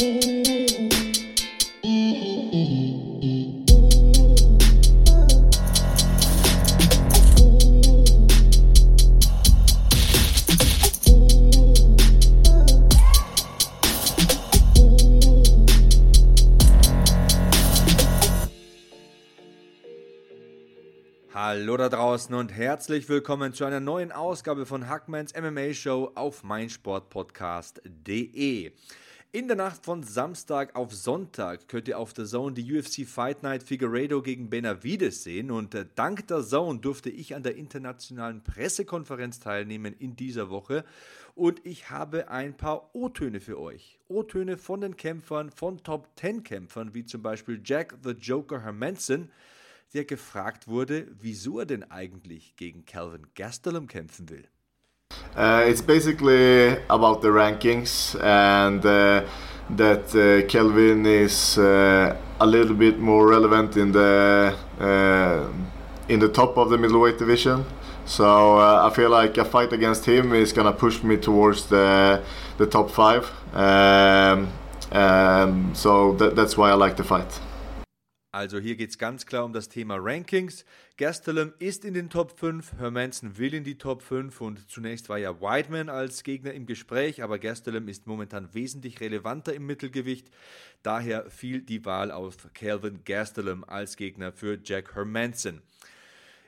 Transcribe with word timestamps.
Hallo 0.00 0.08
da 21.76 21.90
draußen 21.90 22.34
und 22.34 22.54
herzlich 22.54 23.10
willkommen 23.10 23.52
zu 23.52 23.66
einer 23.66 23.80
neuen 23.80 24.12
Ausgabe 24.12 24.64
von 24.64 24.88
Hackmans 24.88 25.34
MMA 25.38 25.74
Show 25.74 26.10
auf 26.14 26.42
meinsportpodcast.de. 26.42 28.72
In 29.32 29.46
der 29.46 29.56
Nacht 29.56 29.84
von 29.84 30.02
Samstag 30.02 30.74
auf 30.74 30.92
Sonntag 30.92 31.68
könnt 31.68 31.86
ihr 31.86 32.00
auf 32.00 32.12
der 32.12 32.24
Zone 32.24 32.52
die 32.52 32.76
UFC 32.76 33.06
Fight 33.06 33.44
Night 33.44 33.62
Figueredo 33.62 34.22
gegen 34.22 34.50
Benavides 34.50 35.22
sehen 35.22 35.52
und 35.52 35.72
äh, 35.76 35.86
dank 35.94 36.26
der 36.26 36.42
Zone 36.42 36.80
durfte 36.80 37.10
ich 37.10 37.36
an 37.36 37.44
der 37.44 37.54
internationalen 37.54 38.42
Pressekonferenz 38.42 39.38
teilnehmen 39.38 39.94
in 39.96 40.16
dieser 40.16 40.50
Woche 40.50 40.84
und 41.36 41.64
ich 41.64 41.90
habe 41.90 42.28
ein 42.28 42.56
paar 42.56 42.92
O-Töne 42.92 43.38
für 43.38 43.60
euch. 43.60 44.00
O-Töne 44.08 44.56
von 44.56 44.80
den 44.80 44.96
Kämpfern, 44.96 45.52
von 45.52 45.80
Top 45.84 46.08
10 46.16 46.42
Kämpfern, 46.42 46.92
wie 46.94 47.04
zum 47.04 47.22
Beispiel 47.22 47.60
Jack 47.64 47.98
the 48.02 48.10
Joker 48.10 48.64
Hermanson, 48.64 49.30
der 49.94 50.06
gefragt 50.06 50.66
wurde, 50.66 51.06
wieso 51.20 51.60
er 51.60 51.66
denn 51.66 51.88
eigentlich 51.88 52.56
gegen 52.56 52.84
Calvin 52.84 53.28
Gastelum 53.36 53.86
kämpfen 53.86 54.28
will. 54.28 54.48
Uh, 55.40 55.64
it's 55.66 55.80
basically 55.80 56.76
about 56.90 57.22
the 57.22 57.28
rankings 57.28 58.14
and 58.22 58.84
uh, 58.84 59.24
that 59.70 60.14
uh, 60.14 60.46
Kelvin 60.48 61.06
is 61.06 61.56
uh, 61.56 62.14
a 62.40 62.46
little 62.46 62.74
bit 62.74 62.98
more 62.98 63.26
relevant 63.26 63.74
in 63.76 63.92
the 63.92 64.54
uh, 64.78 65.46
in 66.10 66.20
the 66.20 66.28
top 66.28 66.58
of 66.58 66.68
the 66.68 66.76
middleweight 66.76 67.18
division. 67.18 67.64
So 68.04 68.58
uh, 68.58 68.90
I 68.90 68.94
feel 68.94 69.08
like 69.08 69.38
a 69.38 69.44
fight 69.46 69.72
against 69.72 70.04
him 70.04 70.34
is 70.34 70.52
gonna 70.52 70.74
push 70.74 71.02
me 71.02 71.16
towards 71.16 71.66
the 71.66 72.22
the 72.58 72.66
top 72.66 72.90
five. 72.90 73.30
Um, 73.54 74.52
um, 74.92 75.74
so 75.74 76.12
that, 76.16 76.36
that's 76.36 76.58
why 76.58 76.68
I 76.70 76.74
like 76.74 76.96
the 76.98 77.04
fight. 77.04 77.40
Also 78.32 78.60
hier 78.60 78.76
geht 78.76 78.90
es 78.90 78.98
ganz 78.98 79.26
klar 79.26 79.44
um 79.44 79.52
das 79.52 79.68
Thema 79.68 79.96
Rankings. 79.98 80.64
Gastelum 80.96 81.52
ist 81.58 81.84
in 81.84 81.94
den 81.94 82.10
Top 82.10 82.38
5, 82.38 82.74
Hermanson 82.78 83.38
will 83.38 83.54
in 83.54 83.64
die 83.64 83.76
Top 83.76 84.02
5 84.02 84.40
und 84.40 84.70
zunächst 84.70 85.08
war 85.08 85.18
ja 85.18 85.40
Whiteman 85.40 85.88
als 85.88 86.22
Gegner 86.22 86.52
im 86.52 86.64
Gespräch, 86.64 87.24
aber 87.24 87.40
Gastelum 87.40 87.88
ist 87.88 88.06
momentan 88.06 88.54
wesentlich 88.54 89.00
relevanter 89.00 89.52
im 89.52 89.66
Mittelgewicht. 89.66 90.30
Daher 90.84 91.28
fiel 91.28 91.60
die 91.60 91.84
Wahl 91.84 92.12
auf 92.12 92.36
Calvin 92.54 93.00
Gastelum 93.04 93.64
als 93.64 93.96
Gegner 93.96 94.30
für 94.30 94.60
Jack 94.62 94.94
Hermanson. 94.94 95.60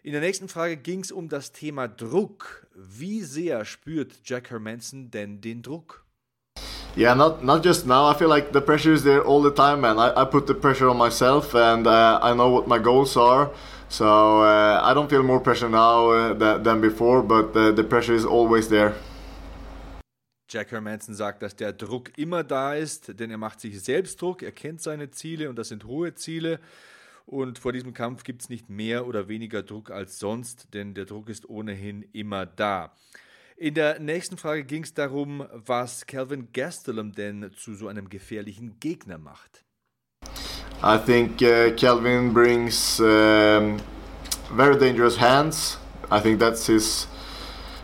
In 0.04 0.12
der 0.12 0.20
nächsten 0.20 0.48
Frage 0.48 0.76
ging 0.76 1.00
es 1.00 1.10
um 1.10 1.28
das 1.28 1.50
Thema 1.50 1.88
Druck. 1.88 2.68
Wie 2.76 3.22
sehr 3.22 3.64
spürt 3.64 4.20
Jack 4.24 4.50
Hermanson 4.50 5.10
denn 5.10 5.40
den 5.40 5.62
Druck? 5.62 6.01
Yeah, 6.94 7.14
not 7.14 7.42
not 7.42 7.62
just 7.62 7.86
now. 7.86 8.06
I 8.06 8.14
feel 8.14 8.28
like 8.28 8.52
the 8.52 8.60
pressure 8.60 8.92
is 8.92 9.02
there 9.02 9.22
all 9.24 9.40
the 9.40 9.50
time, 9.50 9.80
man. 9.80 9.98
I, 9.98 10.12
I 10.22 10.24
put 10.26 10.46
the 10.46 10.54
pressure 10.54 10.90
on 10.90 10.98
myself, 10.98 11.54
and 11.54 11.86
uh, 11.86 12.18
I 12.22 12.34
know 12.34 12.50
what 12.50 12.68
my 12.68 12.78
goals 12.78 13.16
are. 13.16 13.50
So 13.88 14.42
uh, 14.42 14.80
I 14.82 14.92
don't 14.94 15.08
feel 15.08 15.22
more 15.22 15.40
pressure 15.40 15.70
now 15.70 16.10
uh, 16.10 16.34
than, 16.34 16.62
than 16.62 16.80
before, 16.80 17.22
but 17.22 17.56
uh, 17.56 17.72
the 17.72 17.84
pressure 17.84 18.14
is 18.14 18.24
always 18.24 18.68
there. 18.68 18.94
Jack 20.48 20.70
Hermanson 20.70 21.14
sagt, 21.14 21.42
dass 21.42 21.56
der 21.56 21.72
Druck 21.72 22.10
immer 22.18 22.44
da 22.44 22.74
ist, 22.74 23.18
denn 23.18 23.30
er 23.30 23.38
macht 23.38 23.60
sich 23.60 23.82
selbst 23.82 24.20
Druck, 24.20 24.42
er 24.42 24.52
kennt 24.52 24.82
seine 24.82 25.10
Ziele 25.10 25.48
und 25.48 25.56
das 25.56 25.68
sind 25.68 25.84
hohe 25.84 26.14
Ziele. 26.14 26.60
Und 27.24 27.58
vor 27.58 27.72
diesem 27.72 27.94
Kampf 27.94 28.24
gibt 28.24 28.42
es 28.42 28.48
nicht 28.50 28.68
mehr 28.68 29.06
oder 29.06 29.28
weniger 29.28 29.62
Druck 29.62 29.90
als 29.90 30.18
sonst, 30.18 30.74
denn 30.74 30.92
der 30.92 31.06
Druck 31.06 31.30
ist 31.30 31.48
ohnehin 31.48 32.04
immer 32.12 32.44
da. 32.44 32.92
In 33.56 33.74
der 33.74 34.00
nächsten 34.00 34.36
Frage 34.36 34.64
ging 34.64 34.82
es 34.82 34.94
darum, 34.94 35.46
was 35.52 36.06
Calvin 36.06 36.48
Gastelum 36.52 37.12
denn 37.12 37.50
zu 37.56 37.74
so 37.74 37.88
einem 37.88 38.08
gefährlichen 38.08 38.78
Gegner 38.80 39.18
macht. 39.18 39.64
I 40.82 40.98
think 40.98 41.40
uh, 41.42 41.70
Calvin 41.76 42.32
brings 42.32 42.98
um, 42.98 43.76
very 44.56 44.76
dangerous 44.76 45.20
hands. 45.20 45.78
I 46.10 46.20
think 46.20 46.40
that's 46.40 46.66
his 46.66 47.06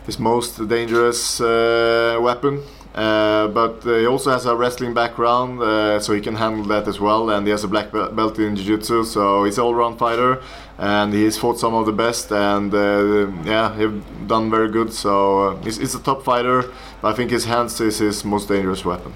his 0.05 0.19
most 0.19 0.57
dangerous 0.67 1.39
uh, 1.39 2.17
weapon. 2.19 2.61
Uh, 2.99 3.47
but 3.47 3.85
uh, 3.85 3.95
he 3.95 4.05
also 4.05 4.29
has 4.29 4.45
a 4.45 4.53
wrestling 4.53 4.93
background, 4.93 5.61
uh, 5.61 5.97
so 6.01 6.13
he 6.13 6.19
can 6.19 6.35
handle 6.35 6.65
that 6.65 6.85
as 6.85 6.99
well. 6.99 7.29
And 7.29 7.47
he 7.47 7.51
has 7.51 7.63
a 7.63 7.67
black 7.67 7.93
belt 7.93 8.37
in 8.39 8.57
jiu-jitsu, 8.57 9.05
so 9.05 9.45
he's 9.45 9.57
an 9.57 9.63
all-round 9.63 9.97
fighter. 9.97 10.41
And 10.77 11.13
he's 11.13 11.37
fought 11.37 11.59
some 11.59 11.73
of 11.73 11.85
the 11.85 11.93
best, 11.93 12.31
and 12.31 12.73
uh, 12.73 13.27
yeah, 13.45 13.73
he's 13.77 14.03
done 14.27 14.49
very 14.49 14.69
good. 14.69 14.91
So 14.91 15.57
he's, 15.63 15.77
he's, 15.77 15.95
a 15.95 15.99
top 15.99 16.23
fighter, 16.23 16.65
but 17.01 17.13
I 17.13 17.15
think 17.15 17.31
his 17.31 17.45
hands 17.45 17.79
is 17.79 17.99
his 17.99 18.25
most 18.25 18.49
dangerous 18.49 18.83
weapon. 18.83 19.13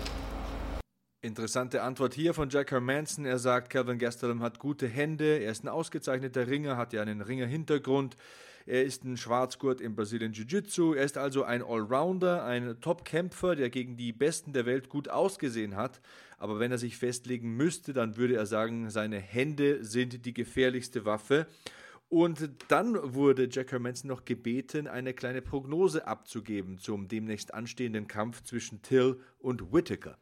Interessante 1.21 1.81
Antwort 1.81 2.13
hier 2.13 2.33
von 2.33 2.49
Jack 2.49 2.71
Hermanson. 2.71 3.25
Er 3.25 3.39
sagt, 3.39 3.69
Calvin 3.69 3.97
Gastelum 3.97 4.41
hat 4.41 4.59
gute 4.59 4.87
Hände, 4.87 5.39
er 5.39 5.51
ist 5.51 5.63
ein 5.63 5.69
ausgezeichneter 5.69 6.47
Ringer, 6.47 6.77
hat 6.77 6.93
ja 6.93 7.01
einen 7.01 7.21
Ringer-Hintergrund. 7.21 8.15
Er 8.65 8.83
ist 8.83 9.03
ein 9.03 9.17
Schwarzgurt 9.17 9.81
im 9.81 9.95
Brazilian 9.95 10.31
Jiu-Jitsu. 10.31 10.93
Er 10.93 11.03
ist 11.03 11.17
also 11.17 11.43
ein 11.43 11.61
Allrounder, 11.61 12.45
ein 12.45 12.77
Top-Kämpfer, 12.79 13.55
der 13.55 13.69
gegen 13.69 13.97
die 13.97 14.13
Besten 14.13 14.53
der 14.53 14.65
Welt 14.65 14.87
gut 14.87 15.09
ausgesehen 15.09 15.75
hat. 15.75 15.99
Aber 16.37 16.59
wenn 16.59 16.71
er 16.71 16.77
sich 16.77 16.97
festlegen 16.97 17.57
müsste, 17.57 17.91
dann 17.91 18.15
würde 18.15 18.35
er 18.35 18.45
sagen, 18.45 18.89
seine 18.89 19.17
Hände 19.19 19.83
sind 19.83 20.25
die 20.25 20.33
gefährlichste 20.33 21.03
Waffe. 21.05 21.47
Und 22.07 22.49
dann 22.69 22.97
wurde 23.13 23.49
Jack 23.51 23.71
Hermanson 23.71 24.07
noch 24.07 24.23
gebeten, 24.23 24.87
eine 24.87 25.13
kleine 25.13 25.41
Prognose 25.41 26.07
abzugeben 26.07 26.77
zum 26.77 27.07
demnächst 27.07 27.53
anstehenden 27.53 28.07
Kampf 28.07 28.43
zwischen 28.43 28.81
Till 28.81 29.19
und 29.39 29.73
Whitaker. 29.73 30.17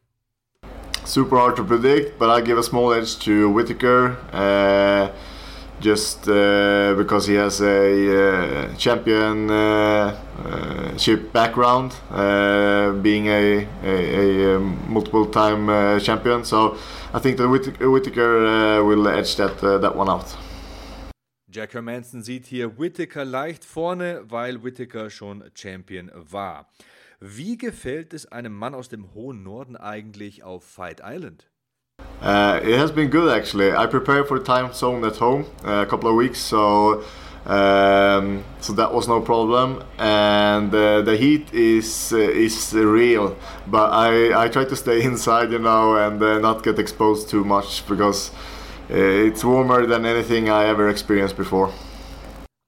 Super 1.03 1.37
hard 1.37 1.57
to 1.57 1.63
predict, 1.63 2.17
but 2.17 2.29
I 2.29 2.41
give 2.41 2.57
a 2.57 2.63
small 2.63 2.93
edge 2.93 3.19
to 3.19 3.53
Whitaker. 3.53 4.15
Uh 4.31 5.40
just 5.81 6.29
uh, 6.29 6.93
because 6.95 7.27
he 7.27 7.35
has 7.35 7.59
a 7.61 7.67
uh, 7.67 8.73
championship 8.77 11.19
uh, 11.19 11.23
background, 11.33 11.93
uh, 12.11 12.91
being 13.01 13.27
a, 13.27 13.67
a, 13.83 14.55
a 14.55 14.59
multiple 14.87 15.25
time 15.25 15.67
uh, 15.69 15.99
champion. 15.99 16.45
So 16.45 16.77
I 17.13 17.19
think 17.19 17.37
that 17.37 17.49
Whit 17.49 17.77
Whitaker 17.79 18.83
will 18.83 19.07
edge 19.07 19.35
that, 19.37 19.59
that 19.59 19.95
one 19.95 20.09
out. 20.09 20.37
Jack 21.49 21.73
Hermanson 21.73 22.21
sieht 22.21 22.45
hier 22.45 22.77
Whitaker 22.79 23.25
leicht 23.25 23.65
vorne, 23.65 24.23
weil 24.29 24.63
Whitaker 24.63 25.09
schon 25.09 25.43
Champion 25.53 26.09
war. 26.15 26.69
Wie 27.19 27.57
gefällt 27.57 28.13
es 28.13 28.31
einem 28.31 28.53
Mann 28.53 28.73
aus 28.73 28.87
dem 28.87 29.13
hohen 29.13 29.43
Norden 29.43 29.75
eigentlich 29.75 30.43
auf 30.43 30.63
Fight 30.63 31.01
Island? 31.03 31.50
Uh, 32.21 32.59
it 32.63 32.77
has 32.77 32.91
been 32.91 33.09
good 33.09 33.35
actually. 33.35 33.71
I 33.71 33.87
prepared 33.87 34.27
for 34.27 34.37
the 34.37 34.45
time 34.45 34.71
zone 34.73 35.03
at 35.03 35.17
home 35.17 35.45
uh, 35.65 35.81
a 35.81 35.85
couple 35.85 36.09
of 36.09 36.15
weeks, 36.15 36.39
so 36.39 37.03
um, 37.45 38.43
so 38.59 38.73
that 38.73 38.93
was 38.93 39.07
no 39.07 39.21
problem. 39.21 39.83
And 39.97 40.73
uh, 40.73 41.01
the 41.01 41.17
heat 41.17 41.51
is 41.53 42.13
uh, 42.13 42.17
is 42.17 42.73
real, 42.73 43.35
but 43.67 43.89
I 43.91 44.45
I 44.45 44.49
try 44.49 44.65
to 44.65 44.75
stay 44.75 45.01
inside, 45.11 45.51
you 45.51 45.59
know, 45.59 45.95
and 45.97 46.21
uh, 46.21 46.39
not 46.39 46.63
get 46.63 46.77
exposed 46.77 47.29
too 47.29 47.43
much 47.43 47.87
because 47.87 48.31
uh, 48.89 48.95
it's 48.95 49.43
warmer 49.43 49.87
than 49.87 50.05
anything 50.05 50.49
I 50.49 50.65
ever 50.65 50.89
experienced 50.89 51.37
before. 51.37 51.71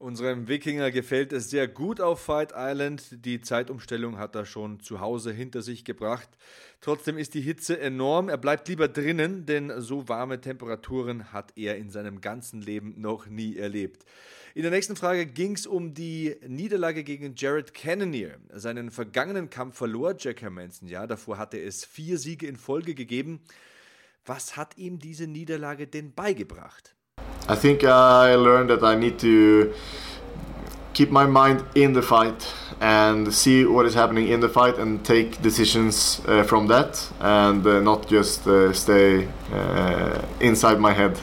Unserem 0.04 0.50
Wikinger 0.50 0.92
gefällt 0.92 1.32
es 1.32 1.50
sehr 1.50 1.66
gut 1.66 2.02
auf 2.02 2.20
Fight 2.20 2.52
Island. 2.54 3.24
Die 3.24 3.40
Zeitumstellung 3.40 4.18
hat 4.18 4.36
er 4.36 4.46
schon 4.46 4.82
zu 4.82 5.00
Hause 5.00 5.32
hinter 5.32 5.62
sich 5.62 5.86
gebracht. 5.86 6.28
Trotzdem 6.82 7.18
ist 7.18 7.36
die 7.36 7.40
Hitze 7.40 7.80
enorm. 7.80 8.28
Er 8.28 8.36
bleibt 8.36 8.68
lieber 8.68 8.90
drinnen, 8.90 9.46
denn 9.46 9.72
so 9.80 10.10
warme 10.10 10.42
Temperaturen 10.42 11.32
hat 11.32 11.54
er 11.56 11.78
in 11.78 11.90
seinem 11.90 12.20
ganzen 12.20 12.62
Leben 12.62 13.00
noch 13.00 13.28
nie 13.28 13.56
erlebt. 13.56 14.04
In 14.56 14.64
der 14.64 14.72
nächsten 14.72 14.98
Frage 14.98 15.26
ging 15.26 15.54
es 15.54 15.66
um 15.66 15.94
die 15.94 16.36
Niederlage 16.46 17.06
gegen 17.06 17.36
Jared 17.38 17.74
Cannonier. 17.74 18.40
Seinen 18.50 18.92
vergangenen 18.92 19.50
Kampf 19.50 19.78
verlor 19.78 20.16
Jack 20.20 20.42
Hermanson. 20.42 20.90
Ja, 20.90 21.08
davor 21.08 21.38
hatte 21.38 21.62
es 21.62 21.86
vier 21.86 22.18
Siege 22.18 22.46
in 22.46 22.58
Folge 22.58 22.94
gegeben. 22.94 23.40
Was 24.26 24.58
hat 24.58 24.78
ihm 24.78 25.00
diese 25.00 25.28
Niederlage 25.28 25.88
denn 25.88 26.14
beigebracht? 26.14 26.94
I 27.50 27.56
think 27.56 27.84
I 27.84 28.36
learned 28.36 28.70
that 28.70 28.84
I 28.84 28.96
need 28.96 29.20
to 29.20 29.74
keep 30.94 31.12
my 31.12 31.26
mind 31.26 31.64
in 31.76 31.92
the 31.92 32.02
fight 32.02 32.48
and 32.80 33.34
see 33.34 33.66
what 33.66 33.86
is 33.86 33.96
happening 33.96 34.30
in 34.30 34.40
the 34.40 34.48
fight 34.48 34.80
and 34.80 35.04
take 35.04 35.42
decisions 35.42 36.22
uh, 36.26 36.44
from 36.44 36.68
that 36.68 37.06
and 37.20 37.68
uh, 37.68 37.82
not 37.82 38.08
just 38.08 38.48
uh, 38.48 38.72
stay 38.72 39.28
uh, 39.52 40.22
inside 40.40 40.80
my 40.80 40.94
head. 40.94 41.20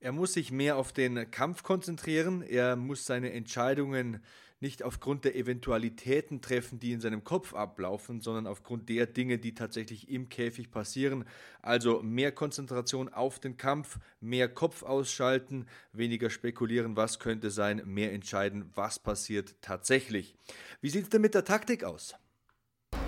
Er 0.00 0.12
muss 0.12 0.34
sich 0.34 0.50
mehr 0.50 0.76
auf 0.76 0.92
den 0.92 1.30
Kampf 1.30 1.62
konzentrieren, 1.62 2.42
er 2.42 2.74
muss 2.76 3.04
seine 3.04 3.32
Entscheidungen 3.32 4.22
nicht 4.64 4.82
aufgrund 4.82 5.26
der 5.26 5.36
Eventualitäten 5.36 6.40
treffen, 6.40 6.80
die 6.80 6.92
in 6.92 7.00
seinem 7.00 7.22
Kopf 7.22 7.54
ablaufen, 7.54 8.22
sondern 8.22 8.46
aufgrund 8.46 8.88
der 8.88 9.04
Dinge, 9.06 9.38
die 9.38 9.54
tatsächlich 9.54 10.08
im 10.08 10.30
Käfig 10.30 10.70
passieren. 10.70 11.26
Also 11.60 12.02
mehr 12.02 12.32
Konzentration 12.32 13.10
auf 13.10 13.38
den 13.38 13.58
Kampf, 13.58 13.98
mehr 14.20 14.48
Kopf 14.48 14.82
ausschalten, 14.82 15.66
weniger 15.92 16.30
spekulieren, 16.30 16.96
was 16.96 17.18
könnte 17.18 17.50
sein, 17.50 17.82
mehr 17.84 18.14
entscheiden, 18.14 18.70
was 18.74 18.98
passiert 18.98 19.54
tatsächlich. 19.60 20.34
Wie 20.80 20.88
sieht 20.88 21.04
es 21.04 21.10
denn 21.10 21.20
mit 21.20 21.34
der 21.34 21.44
Taktik 21.44 21.84
aus? 21.84 22.14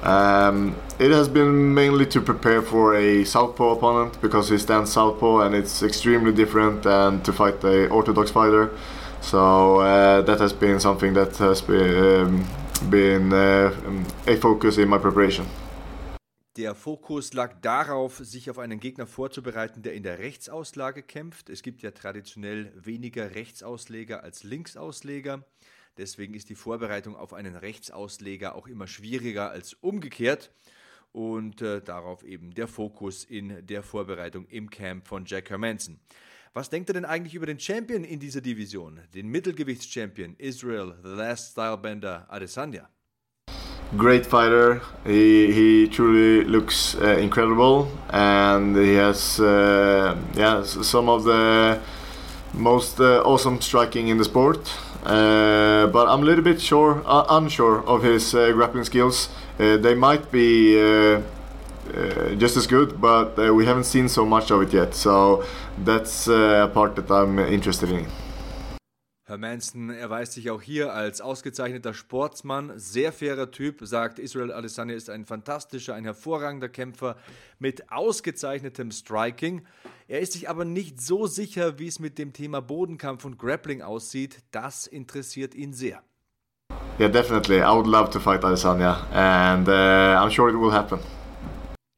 Um, 0.03 0.75
it 0.99 1.11
has 1.11 1.27
been 1.27 1.73
mainly 1.73 2.07
to 2.07 2.21
prepare 2.21 2.61
for 2.61 2.95
a 2.95 3.25
southpaw 3.25 3.73
opponent 3.73 4.21
because 4.21 4.51
he 4.51 4.59
stands 4.59 4.93
southpaw 4.93 5.41
and 5.41 5.55
it's 5.55 5.83
extremely 5.83 6.33
different 6.33 6.83
than 6.83 7.23
to 7.23 7.33
fight 7.33 7.65
a 7.65 7.89
orthodox 7.89 8.31
fighter. 8.31 8.71
So 9.21 9.81
uh, 9.81 10.23
that 10.23 10.41
has 10.41 10.53
been 10.53 10.79
something 10.79 11.15
that 11.15 11.39
has 11.39 11.63
been, 11.63 12.27
um, 12.27 12.45
been 12.91 13.33
uh, 13.33 13.71
a 14.27 14.37
focus 14.37 14.79
in 14.79 14.89
my 14.89 14.99
preparation. 14.99 15.47
Der 16.57 16.75
Fokus 16.75 17.35
lag 17.35 17.61
darauf, 17.61 18.17
sich 18.17 18.49
auf 18.49 18.59
einen 18.59 18.81
Gegner 18.81 19.07
vorzubereiten, 19.07 19.83
der 19.83 19.93
in 19.93 20.03
der 20.03 20.19
Rechtsauslage 20.19 21.03
kämpft. 21.03 21.51
Es 21.51 21.63
gibt 21.63 21.83
ja 21.83 21.91
traditionell 21.91 22.73
weniger 22.75 23.35
Rechtsausleger 23.35 24.23
als 24.23 24.43
Linksausleger. 24.43 25.45
Deswegen 25.99 26.33
ist 26.33 26.49
die 26.49 26.55
Vorbereitung 26.55 27.15
auf 27.15 27.35
einen 27.35 27.57
Rechtsausleger 27.57 28.55
auch 28.55 28.69
immer 28.69 28.87
schwieriger 28.87 29.51
als 29.51 29.75
umgekehrt. 29.75 30.51
Und 31.13 31.61
äh, 31.61 31.83
darauf 31.83 32.23
eben 32.25 32.55
der 32.55 32.69
Fokus 32.69 33.25
in 33.25 33.67
der 33.67 33.83
Vorbereitung 33.83 34.47
im 34.47 34.71
Camp 34.71 35.07
von 35.07 35.27
Jack 35.27 35.51
Hermanson. 35.51 36.01
Was 36.57 36.71
denkt 36.71 36.89
er 36.89 36.95
denn 36.95 37.05
eigentlich 37.05 37.35
über 37.35 37.45
den 37.45 37.61
Champion 37.61 38.03
in 38.03 38.19
dieser 38.19 38.41
Division, 38.41 38.99
den 39.15 39.29
Mittelgewichtschampion 39.29 40.37
Israel, 40.39 40.95
the 41.03 41.11
Last 41.11 41.53
Stylebender 41.53 42.25
Adesanya? 42.31 42.89
Great 43.99 44.25
fighter. 44.25 44.81
He 45.05 45.53
he 45.53 45.87
truly 45.87 46.45
looks 46.45 46.95
uh, 46.95 47.21
incredible, 47.21 47.89
and 48.11 48.75
he 48.75 48.97
has 48.97 49.39
uh, 49.39 50.17
yeah 50.35 50.65
some 50.65 51.11
of 51.11 51.25
the 51.25 51.79
most 52.55 53.01
uh, 53.01 53.21
awesome 53.27 53.61
striking 53.61 54.09
in 54.09 54.17
the 54.17 54.25
sport. 54.25 54.67
Uh, 55.05 55.89
but 55.89 56.09
I'm 56.09 56.23
a 56.23 56.25
little 56.25 56.43
bit 56.43 56.63
sure, 56.63 57.03
uh, 57.05 57.37
unsure 57.37 57.85
of 57.87 58.03
his 58.03 58.35
uh, 58.35 58.51
grappling 58.53 58.85
skills. 58.85 59.29
they 59.59 59.95
might 59.95 60.33
be 60.33 60.79
uh, 61.95 62.35
just 62.39 62.57
as 62.57 62.67
good, 62.67 63.01
but 63.01 63.39
uh, 63.39 63.55
we 63.55 63.67
haven't 63.67 63.85
seen 63.85 64.09
so 64.09 64.25
much 64.25 64.51
of 64.51 64.63
it 64.63 64.73
yet. 64.73 64.95
So 64.95 65.45
that's 65.85 66.29
uh, 66.29 66.65
a 66.65 66.69
part 66.69 66.97
that 66.97 67.11
I'm 67.11 67.39
interested 67.39 67.91
in. 67.91 68.07
Herr 69.29 69.39
Manson 69.39 69.91
erweist 69.91 70.35
sich 70.35 70.51
auch 70.53 70.63
hier 70.63 70.93
als 70.93 71.21
ausgezeichneter 71.21 71.95
Sportsmann, 71.95 72.73
sehr 72.77 73.13
fairer 73.13 73.51
Typ, 73.51 73.81
sagt 73.83 74.21
Israel 74.21 74.53
Adesanya 74.53 74.95
ist 74.95 75.11
ein 75.11 75.27
fantastischer, 75.27 75.97
ein 75.97 76.05
hervorragender 76.05 76.69
Kämpfer 76.69 77.17
mit 77.59 77.91
ausgezeichnetem 77.91 78.93
Striking. 78.93 79.63
Er 80.07 80.21
ist 80.21 80.35
sich 80.35 80.49
aber 80.49 80.65
nicht 80.65 81.01
so 81.01 81.27
sicher, 81.27 81.81
wie 81.81 81.89
es 81.89 81.99
mit 81.99 82.19
dem 82.19 82.33
Thema 82.33 82.63
Bodenkampf 82.63 83.25
und 83.25 83.37
Grappling 83.37 83.83
aussieht. 83.83 84.45
Das 84.53 84.87
interessiert 84.87 85.57
ihn 85.57 85.73
sehr. 85.73 86.05
Yeah, 87.01 87.09
definitely. 87.09 87.59
I 87.59 87.75
would 87.75 87.89
love 87.89 88.11
to 88.11 88.21
fight 88.21 88.45
Adesanya, 88.45 89.07
and 89.13 89.69
uh, 89.69 89.73
I'm 90.23 90.31
sure 90.31 90.49
it 90.49 90.55
will 90.55 90.73
happen. 90.73 91.01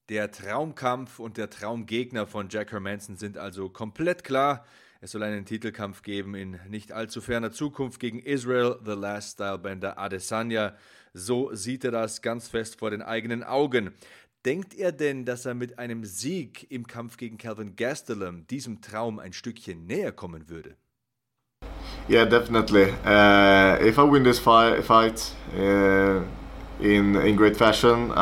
Der 0.08 0.30
Traumkampf 0.30 1.18
und 1.18 1.36
der 1.36 1.50
Traumgegner 1.50 2.26
von 2.26 2.48
Jack 2.48 2.72
Hermanson 2.72 3.16
sind 3.16 3.36
also 3.36 3.68
komplett 3.68 4.24
klar. 4.24 4.64
Es 5.02 5.10
soll 5.10 5.22
einen 5.22 5.44
Titelkampf 5.44 6.00
geben 6.00 6.34
in 6.34 6.58
nicht 6.66 6.92
allzu 6.92 7.20
ferner 7.20 7.52
Zukunft 7.52 8.00
gegen 8.00 8.18
Israel, 8.18 8.76
The 8.82 8.92
Last 8.92 9.34
Stylebender 9.34 9.98
Adesanya. 9.98 10.74
So 11.12 11.54
sieht 11.54 11.84
er 11.84 11.90
das 11.90 12.22
ganz 12.22 12.48
fest 12.48 12.78
vor 12.78 12.90
den 12.90 13.02
eigenen 13.02 13.44
Augen. 13.44 13.92
Denkt 14.46 14.74
er 14.74 14.92
denn, 14.92 15.26
dass 15.26 15.44
er 15.44 15.52
mit 15.52 15.78
einem 15.78 16.06
Sieg 16.06 16.70
im 16.70 16.86
Kampf 16.86 17.18
gegen 17.18 17.36
Calvin 17.36 17.76
Gastelum 17.76 18.46
diesem 18.46 18.80
Traum 18.80 19.18
ein 19.18 19.34
Stückchen 19.34 19.86
näher 19.86 20.12
kommen 20.12 20.48
würde? 20.48 20.76
Yeah, 22.08 22.24
definitely. 22.24 22.94
Uh, 23.04 23.76
if 23.86 23.98
I 23.98 24.10
win 24.10 24.24
this 24.24 24.38
fight, 24.38 25.20
uh, 25.54 26.22
in 26.80 27.16
in 27.16 27.36
great 27.36 27.56
fashion. 27.56 28.10
Uh, 28.10 28.14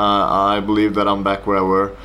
I 0.57 0.61
believe 0.61 0.95
that 0.95 1.09
I'm 1.09 1.23
back 1.23 1.47
where 1.47 1.59
I 1.59 1.63
were, 1.63 1.97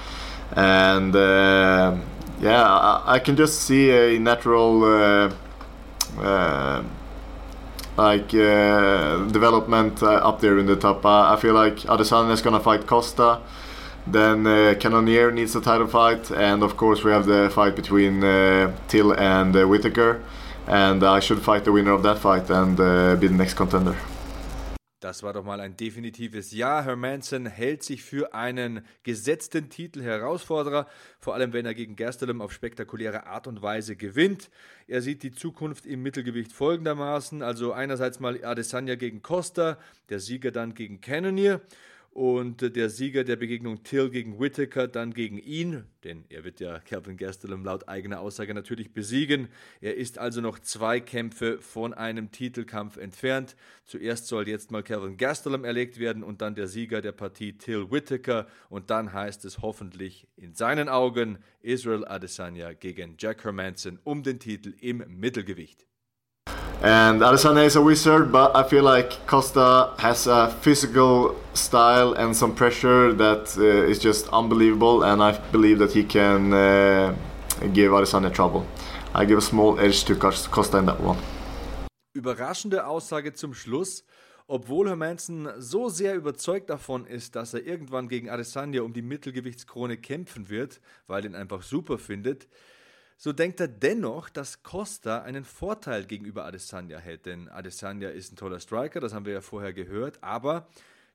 and 0.56 1.16
uh, 1.16 1.98
yeah, 2.40 2.64
I, 2.64 3.16
I, 3.16 3.20
can 3.20 3.36
just 3.36 3.62
see 3.62 3.92
a 3.92 4.20
natural 4.20 4.84
uh, 4.84 5.34
uh 6.20 6.84
like 7.98 8.34
uh, 8.34 9.26
development 9.26 10.02
uh, 10.02 10.30
up 10.30 10.40
there 10.40 10.58
in 10.58 10.66
the 10.66 10.76
top. 10.76 11.06
I, 11.06 11.34
I 11.34 11.36
feel 11.36 11.54
like 11.54 11.76
Adesanya 11.88 12.32
is 12.32 12.42
gonna 12.42 12.60
fight 12.60 12.88
Costa. 12.88 13.42
Then 14.08 14.48
uh, 14.48 14.74
Cannonier 14.80 15.32
needs 15.32 15.56
a 15.56 15.62
title 15.62 15.88
fight, 15.88 16.32
and 16.32 16.64
of 16.64 16.76
course 16.76 17.04
we 17.04 17.12
have 17.12 17.28
the 17.28 17.52
fight 17.54 17.76
between 17.76 18.22
Till 18.88 19.14
and 19.14 19.54
Whitaker. 19.70 20.24
And 20.68 21.04
I 21.04 21.20
should 21.20 21.42
fight 21.42 21.66
the 21.66 21.72
winner 21.72 21.92
of 21.92 22.02
that 22.04 22.18
fight 22.18 22.50
and 22.50 22.78
be 23.20 23.28
the 23.28 23.36
next 23.36 23.56
contender. 23.56 23.96
Das 25.02 25.24
war 25.24 25.34
doch 25.34 25.44
mal 25.44 25.60
ein 25.60 25.76
definitives 25.76 26.52
Ja. 26.52 26.84
Hermanson 26.84 27.48
hält 27.48 27.82
sich 27.82 28.04
für 28.04 28.36
einen 28.36 28.86
gesetzten 29.02 29.68
Titel 29.72 30.04
Herausforderer, 30.04 30.88
vor 31.20 31.34
allem 31.34 31.54
wenn 31.54 31.66
er 31.66 31.74
gegen 31.74 31.96
Gastelum 31.96 32.40
auf 32.40 32.54
spektakuläre 32.54 33.26
Art 33.26 33.48
und 33.48 33.64
Weise 33.64 33.96
gewinnt. 33.96 34.52
Er 34.88 35.02
sieht 35.02 35.24
die 35.24 35.32
Zukunft 35.32 35.88
im 35.88 36.04
Mittelgewicht 36.04 36.54
folgendermaßen: 36.54 37.42
also 37.42 37.74
einerseits 37.74 38.20
mal 38.20 38.46
Adesanya 38.46 38.94
gegen 38.94 39.24
Costa, 39.24 39.80
der 40.10 40.20
Sieger 40.20 40.52
dann 40.52 40.76
gegen 40.76 41.02
Cannonier 41.02 41.62
und 42.12 42.76
der 42.76 42.90
Sieger 42.90 43.24
der 43.24 43.38
Begegnung 43.38 43.84
Till 43.84 44.10
gegen 44.10 44.38
Whittaker 44.38 44.90
dann 44.90 45.14
gegen 45.14 45.38
ihn, 45.38 45.86
denn 46.04 46.26
er 46.28 46.44
wird 46.44 46.60
ja 46.60 46.80
Calvin 46.80 47.16
Gastelum 47.16 47.64
laut 47.64 47.88
eigener 47.88 48.20
Aussage 48.20 48.54
natürlich 48.54 48.94
besiegen. 48.94 49.48
Er 49.80 49.96
ist 49.96 50.18
also 50.18 50.42
noch 50.42 50.60
zwei 50.60 51.00
Kämpfe 51.00 51.60
von 51.62 51.94
einem 51.94 52.32
Titelkampf 52.32 52.98
entfernt. 52.98 53.56
Zuerst 53.86 54.28
soll 54.28 54.50
jetzt 54.50 54.72
mal 54.72 54.84
Calvin 54.84 55.16
Gastelum 55.16 55.64
erlegt 55.64 56.00
werden 56.00 56.22
und 56.22 56.42
dann 56.42 56.54
der 56.54 56.68
Sieger 56.68 57.02
der 57.02 57.14
Partie 57.14 57.54
Till 57.58 57.90
Whittaker 57.92 58.46
und 58.70 58.90
dann 58.90 59.14
heißt 59.14 59.46
es 59.46 59.62
hoffentlich 59.62 60.28
in 60.36 60.54
seinen 60.54 60.90
Augen 60.90 61.38
Israel 61.62 62.04
Adesanya 62.06 62.74
gegen 62.74 63.16
Jack 63.20 63.46
Hermanson 63.46 64.00
um 64.04 64.22
den 64.22 64.40
Titel 64.40 64.74
im 64.82 65.02
Mittelgewicht. 65.08 65.86
And 66.84 67.22
Adesanya 67.22 67.66
is 67.66 67.76
a 67.76 67.82
wizard, 67.82 68.32
but 68.32 68.56
I 68.56 68.64
feel 68.64 68.84
like 68.84 69.28
Costa 69.28 69.92
has 70.00 70.26
a 70.26 70.50
physical 70.62 71.36
style 71.54 72.14
and 72.14 72.36
some 72.36 72.56
pressure 72.56 73.14
that 73.14 73.56
uh, 73.56 73.92
is 73.92 74.00
just 74.00 74.28
unbelievable, 74.30 75.04
and 75.04 75.22
I 75.22 75.38
believe 75.52 75.78
that 75.78 75.92
he 75.92 76.04
can 76.04 76.52
uh, 76.52 77.16
give 77.74 77.92
Adesanya 77.92 78.34
trouble. 78.34 78.66
I 79.14 79.26
give 79.26 79.38
a 79.38 79.42
small 79.42 79.80
edge 79.80 80.06
to 80.06 80.16
Costa 80.16 80.80
in 80.80 80.88
that 80.88 81.00
one. 81.00 81.20
Überraschende 82.16 82.88
Aussage 82.88 83.34
zum 83.36 83.54
Schluss. 83.54 84.04
Obwohl 84.48 84.90
Hermanson 84.90 85.48
so 85.60 85.88
sehr 85.88 86.16
überzeugt 86.16 86.70
davon 86.70 87.06
ist, 87.06 87.38
dass 87.38 87.54
er 87.54 87.66
irgendwann 87.66 88.10
gegen 88.10 88.30
Adesanya 88.30 88.82
um 88.82 88.92
die 88.92 89.02
Mittelgewichtskrone 89.02 89.96
kämpfen 89.96 90.50
wird, 90.50 90.82
weil 91.08 91.24
er 91.24 91.30
ihn 91.30 91.36
einfach 91.36 91.62
super 91.62 91.98
findet, 91.98 92.50
so 93.24 93.34
denkt 93.34 93.60
er 93.60 93.68
dennoch, 93.68 94.30
dass 94.30 94.64
Costa 94.64 95.22
einen 95.22 95.46
Vorteil 95.46 96.06
gegenüber 96.06 96.44
Adesanya 96.44 96.98
hätte. 96.98 97.30
Denn 97.30 97.50
Adesanya 97.50 98.10
ist 98.10 98.34
ein 98.34 98.36
toller 98.36 98.60
Striker, 98.60 99.00
das 99.00 99.14
haben 99.14 99.28
wir 99.28 99.34
ja 99.34 99.42
vorher 99.42 99.74
gehört, 99.74 100.24
aber 100.24 100.68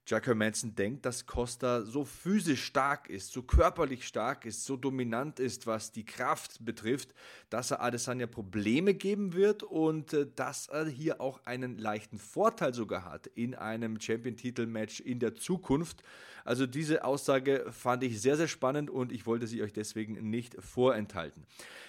Jack 0.08 0.28
Hermanson 0.28 0.76
denkt, 0.76 1.04
dass 1.04 1.26
Costa 1.26 1.82
so 1.82 2.04
physisch 2.04 2.62
stark 2.62 3.10
ist, 3.10 3.32
so 3.32 3.42
körperlich 3.42 4.06
stark 4.06 4.44
ist, 4.44 4.64
so 4.64 4.76
dominant 4.76 5.40
ist, 5.40 5.66
was 5.66 5.90
die 5.90 6.04
Kraft 6.04 6.64
betrifft, 6.64 7.12
dass 7.50 7.72
er 7.72 7.80
Adesanya 7.80 8.28
Probleme 8.28 8.94
geben 8.94 9.34
wird 9.34 9.64
und 9.64 10.12
äh, 10.12 10.28
dass 10.36 10.68
er 10.68 10.86
hier 10.86 11.20
auch 11.20 11.40
einen 11.44 11.76
leichten 11.76 12.18
Vorteil 12.18 12.72
sogar 12.72 13.04
hat 13.04 13.26
in 13.26 13.56
einem 13.56 14.00
Champion-Titel-Match 14.00 15.00
in 15.00 15.18
der 15.18 15.34
Zukunft. 15.34 16.04
Also 16.44 16.66
diese 16.66 17.04
Aussage 17.04 17.66
fand 17.72 18.04
ich 18.04 18.22
sehr, 18.22 18.36
sehr 18.36 18.46
spannend 18.46 18.88
und 18.88 19.10
ich 19.10 19.26
wollte 19.26 19.48
sie 19.48 19.62
euch 19.62 19.72
deswegen 19.72 20.30
nicht 20.30 20.54
vorenthalten. 20.60 21.44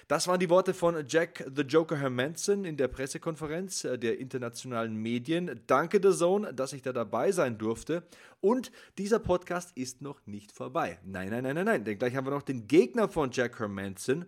Das 0.08 0.28
waren 0.28 0.40
die 0.40 0.50
Worte 0.50 0.74
von 0.74 0.96
Jack 1.08 1.46
the 1.56 1.62
Joker 1.62 1.98
Hermanson 1.98 2.66
in 2.66 2.78
der 2.78 2.88
Pressekonferenz 2.88 3.84
äh, 3.84 4.00
der 4.00 4.18
internationalen 4.20 4.96
Medien. 4.96 5.60
Danke 5.68 6.00
der 6.00 6.14
Zone, 6.14 6.54
dass 6.54 6.74
ich 6.74 6.82
da 6.82 6.92
dabei 6.92 7.32
sein 7.32 7.60
durfte. 7.60 8.02
Und 8.40 8.72
dieser 8.98 9.20
Podcast 9.20 9.72
ist 9.76 10.02
noch 10.02 10.26
nicht 10.26 10.52
vorbei. 10.52 11.00
Nein, 11.04 11.30
nein, 11.30 11.44
nein, 11.44 11.56
nein, 11.56 11.66
nein, 11.66 11.84
denn 11.84 11.98
gleich 11.98 12.16
haben 12.16 12.28
wir 12.28 12.32
noch 12.32 12.44
den 12.44 12.68
Gegner 12.68 13.10
von 13.10 13.32
Jack 13.32 13.60
Hermanson. 13.60 14.26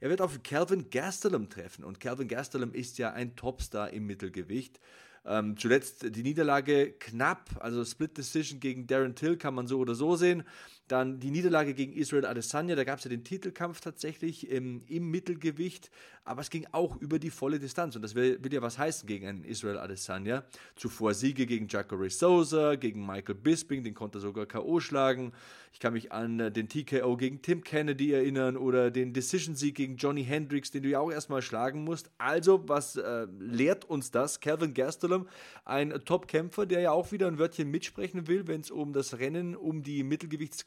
Er 0.00 0.10
wird 0.10 0.20
auf 0.20 0.42
Calvin 0.42 0.90
Gastelum 0.90 1.48
treffen 1.48 1.84
und 1.84 2.00
Calvin 2.00 2.26
Gastelum 2.28 2.74
ist 2.74 2.98
ja 2.98 3.12
ein 3.12 3.36
Topstar 3.36 3.90
im 3.90 4.06
Mittelgewicht. 4.06 4.80
Ähm, 5.24 5.56
zuletzt 5.56 6.16
die 6.16 6.22
Niederlage 6.22 6.92
knapp, 6.92 7.50
also 7.60 7.84
Split 7.84 8.18
Decision 8.18 8.58
gegen 8.58 8.88
Darren 8.88 9.14
Till 9.14 9.36
kann 9.36 9.54
man 9.54 9.68
so 9.68 9.78
oder 9.78 9.94
so 9.94 10.16
sehen. 10.16 10.42
Dann 10.88 11.20
die 11.20 11.30
Niederlage 11.30 11.74
gegen 11.74 11.92
Israel 11.92 12.26
Adesanya, 12.26 12.74
da 12.74 12.84
gab 12.84 12.98
es 12.98 13.04
ja 13.04 13.08
den 13.08 13.24
Titelkampf 13.24 13.80
tatsächlich 13.80 14.50
im, 14.50 14.82
im, 14.88 15.10
Mittelgewicht, 15.10 15.90
aber 16.24 16.40
es 16.40 16.50
ging 16.50 16.66
auch 16.72 16.96
über 16.96 17.18
die 17.18 17.30
volle 17.30 17.58
Distanz 17.58 17.96
und 17.96 18.02
das 18.02 18.14
will, 18.14 18.38
will 18.42 18.52
ja 18.52 18.62
was 18.62 18.78
heißen 18.78 19.06
gegen 19.06 19.26
einen 19.26 19.44
Israel 19.44 19.78
Adesanya. 19.78 20.44
Zuvor 20.76 21.14
Siege 21.14 21.46
gegen 21.46 21.68
Jacare 21.68 22.10
Souza, 22.10 22.74
gegen 22.74 23.06
Michael 23.06 23.36
Bisping, 23.36 23.84
den 23.84 23.94
konnte 23.94 24.18
er 24.18 24.22
sogar 24.22 24.46
K.O. 24.46 24.80
schlagen. 24.80 25.32
Ich 25.72 25.80
kann 25.80 25.94
mich 25.94 26.12
an 26.12 26.38
äh, 26.38 26.52
den 26.52 26.68
TKO 26.68 27.16
gegen 27.16 27.40
Tim 27.40 27.64
Kennedy 27.64 28.12
erinnern 28.12 28.56
oder 28.56 28.90
den 28.90 29.14
Decision-Sieg 29.14 29.74
gegen 29.74 29.96
Johnny 29.96 30.22
Hendricks, 30.22 30.70
den 30.70 30.82
du 30.82 30.90
ja 30.90 31.00
auch 31.00 31.10
erstmal 31.10 31.40
schlagen 31.40 31.82
musst. 31.82 32.10
Also, 32.18 32.68
was 32.68 32.96
äh, 32.96 33.26
lehrt 33.38 33.86
uns 33.86 34.10
das? 34.10 34.40
Calvin 34.40 34.74
Gastelum, 34.74 35.28
ein 35.64 35.90
Top-Kämpfer, 36.04 36.66
der 36.66 36.80
ja 36.80 36.92
auch 36.92 37.10
wieder 37.10 37.26
ein 37.26 37.38
Wörtchen 37.38 37.70
mitsprechen 37.70 38.26
will, 38.26 38.46
wenn 38.46 38.60
es 38.60 38.70
um 38.70 38.92
das 38.92 39.18
Rennen 39.18 39.56
um 39.56 39.82
die 39.82 40.02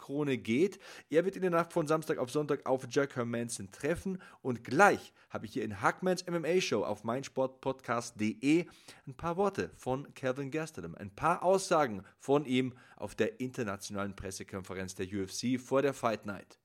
Mittelgewichtskrone 0.05 0.37
geht. 0.37 0.79
Er 1.09 1.25
wird 1.25 1.35
in 1.35 1.41
der 1.41 1.51
Nacht 1.51 1.73
von 1.73 1.87
Samstag 1.87 2.17
auf 2.17 2.31
Sonntag 2.31 2.65
auf 2.65 2.87
Jack 2.89 3.15
Hermanson 3.15 3.71
treffen 3.71 4.21
und 4.41 4.63
gleich 4.63 5.13
habe 5.29 5.45
ich 5.45 5.53
hier 5.53 5.63
in 5.63 5.81
Hackmans 5.81 6.25
MMA 6.27 6.61
Show 6.61 6.83
auf 6.83 7.03
meinsportpodcast.de 7.03 8.65
ein 9.07 9.13
paar 9.15 9.37
Worte 9.37 9.71
von 9.75 10.13
Calvin 10.13 10.51
Gastelum, 10.51 10.95
ein 10.95 11.13
paar 11.13 11.43
Aussagen 11.43 12.03
von 12.19 12.45
ihm 12.45 12.73
auf 12.95 13.15
der 13.15 13.39
internationalen 13.39 14.15
Pressekonferenz 14.15 14.95
der 14.95 15.07
UFC 15.07 15.59
vor 15.59 15.81
der 15.81 15.93
Fight 15.93 16.25
Night. 16.25 16.59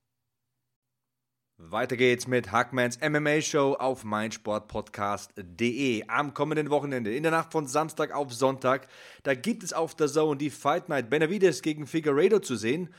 Weiter 1.69 1.95
geht's 1.95 2.25
mit 2.25 2.51
Hackmans 2.51 2.99
MMA 3.01 3.39
Show 3.41 3.75
auf 3.77 4.03
meinsportpodcast.de. 4.03 6.05
Am 6.07 6.33
kommenden 6.33 6.71
Wochenende, 6.71 7.15
in 7.15 7.21
der 7.21 7.31
Nacht 7.31 7.51
von 7.51 7.67
Samstag 7.67 8.15
auf 8.15 8.33
Sonntag, 8.33 8.87
da 9.21 9.35
gibt 9.35 9.61
es 9.61 9.71
auf 9.71 9.93
der 9.93 10.07
Zone 10.07 10.37
die 10.37 10.49
Fight 10.49 10.89
Night 10.89 11.11
Benavides 11.11 11.61
gegen 11.61 11.85
Figueiredo 11.85 12.39
zu 12.39 12.55
sehen. 12.55 12.89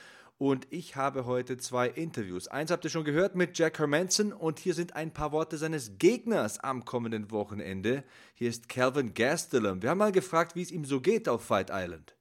Und 0.43 0.67
ich 0.71 0.97
habe 0.97 1.25
heute 1.27 1.57
zwei 1.57 1.87
Interviews. 1.87 2.49
Eins 2.49 2.73
habt 2.73 2.83
ihr 2.83 2.91
schon 2.91 3.05
gehört 3.05 3.37
mit 3.37 3.57
Jack 3.57 3.79
Hermanson 3.79 4.33
und 4.33 4.59
hier 4.59 4.75
sind 4.75 4.97
ein 4.97 5.13
paar 5.13 5.31
Worte 5.31 5.57
seines 5.57 5.99
Gegners 6.01 6.59
am 6.59 6.85
kommenden 6.85 7.31
Wochenende. 7.31 8.03
Hier 8.35 8.49
ist 8.49 8.69
Calvin 8.69 9.15
Gastelum. 9.15 9.83
Wir 9.83 9.91
haben 9.91 9.99
mal 9.99 10.11
gefragt, 10.11 10.57
wie 10.57 10.63
es 10.63 10.73
ihm 10.73 10.85
so 10.85 11.01
geht 11.01 11.29
auf 11.29 11.45
Fight 11.45 11.71
Island. 11.73 12.17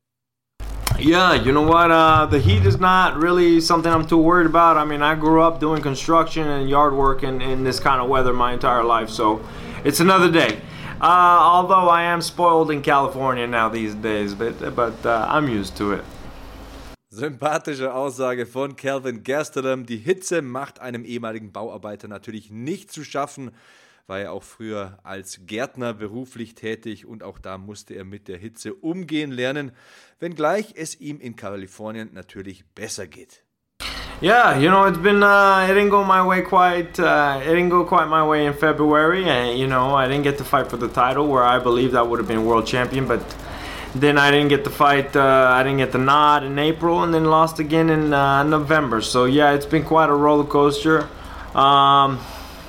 Yeah, 0.99 1.33
you 1.33 1.51
know 1.51 1.67
what? 1.67 1.89
Uh, 1.89 2.27
the 2.29 2.37
heat 2.37 2.63
is 2.63 2.79
not 2.79 3.19
really 3.19 3.59
something 3.59 3.91
I'm 3.91 4.05
too 4.05 4.23
worried 4.23 4.45
about. 4.45 4.79
I 4.79 4.85
mean, 4.85 5.01
I 5.01 5.15
grew 5.19 5.41
up 5.41 5.59
doing 5.59 5.81
construction 5.81 6.45
and 6.47 6.69
yard 6.69 6.93
work 6.93 7.23
in, 7.23 7.41
in 7.41 7.63
this 7.63 7.79
kind 7.79 7.99
of 7.99 8.07
weather 8.07 8.33
my 8.33 8.53
entire 8.53 8.83
life, 8.83 9.09
so 9.09 9.41
it's 9.83 9.99
another 9.99 10.29
day. 10.29 10.61
Uh, 11.01 11.39
although 11.41 11.89
I 11.89 12.03
am 12.03 12.21
spoiled 12.21 12.69
in 12.69 12.83
California 12.83 13.47
now 13.47 13.67
these 13.67 13.95
days, 13.95 14.35
but, 14.35 14.75
but 14.75 15.03
uh, 15.07 15.25
I'm 15.27 15.49
used 15.49 15.75
to 15.77 15.93
it. 15.93 16.03
Sympathische 17.13 17.93
Aussage 17.93 18.45
von 18.45 18.77
Calvin 18.77 19.23
Gastelum. 19.23 19.85
Die 19.85 19.97
Hitze 19.97 20.41
macht 20.41 20.79
einem 20.79 21.03
ehemaligen 21.03 21.51
Bauarbeiter 21.51 22.07
natürlich 22.07 22.51
nicht 22.51 22.91
zu 22.91 23.03
schaffen 23.03 23.51
war 24.11 24.19
ja 24.19 24.31
auch 24.31 24.43
früher 24.43 24.97
als 25.03 25.41
Gärtner 25.45 25.93
beruflich 25.93 26.53
tätig 26.53 27.05
und 27.05 27.23
auch 27.23 27.39
da 27.39 27.57
musste 27.57 27.93
er 27.93 28.03
mit 28.03 28.27
der 28.27 28.37
Hitze 28.37 28.73
umgehen 28.73 29.31
lernen, 29.31 29.71
wenngleich 30.19 30.73
es 30.75 30.99
ihm 30.99 31.21
in 31.21 31.37
Kalifornien 31.37 32.09
natürlich 32.11 32.65
besser 32.75 33.07
geht. 33.07 33.43
Yeah, 34.21 34.55
you 34.59 34.69
know, 34.69 34.85
it's 34.85 34.99
been, 34.99 35.23
uh, 35.23 35.65
it 35.67 35.75
didn't 35.75 35.89
go 35.89 36.03
my 36.03 36.21
way 36.21 36.43
quite, 36.43 36.99
uh, 36.99 37.39
it 37.41 37.55
didn't 37.55 37.69
go 37.69 37.85
quite 37.85 38.07
my 38.07 38.21
way 38.21 38.45
in 38.45 38.53
February. 38.53 39.23
And, 39.27 39.57
you 39.57 39.65
know, 39.65 39.95
I 39.95 40.07
didn't 40.07 40.23
get 40.23 40.37
to 40.37 40.43
fight 40.43 40.69
for 40.69 40.77
the 40.77 40.89
title 40.89 41.27
where 41.27 41.43
I 41.43 41.57
believed 41.57 41.95
I 41.95 42.03
would 42.03 42.19
have 42.19 42.27
been 42.27 42.45
world 42.45 42.67
champion, 42.67 43.07
but 43.07 43.21
then 43.93 44.17
I 44.17 44.31
didn't 44.31 44.49
get 44.49 44.63
the 44.63 44.69
fight, 44.69 45.15
uh, 45.15 45.51
I 45.53 45.63
didn't 45.63 45.79
get 45.79 45.91
the 45.91 45.97
nod 45.97 46.43
in 46.43 46.57
April 46.57 47.03
and 47.03 47.13
then 47.13 47.25
lost 47.25 47.59
again 47.59 47.89
in 47.89 48.13
uh, 48.13 48.43
November. 48.43 49.01
So, 49.01 49.25
yeah, 49.25 49.51
it's 49.51 49.65
been 49.65 49.83
quite 49.83 50.09
a 50.09 50.13
roller 50.13 50.45
coaster. 50.45 51.09
Um, 51.55 52.19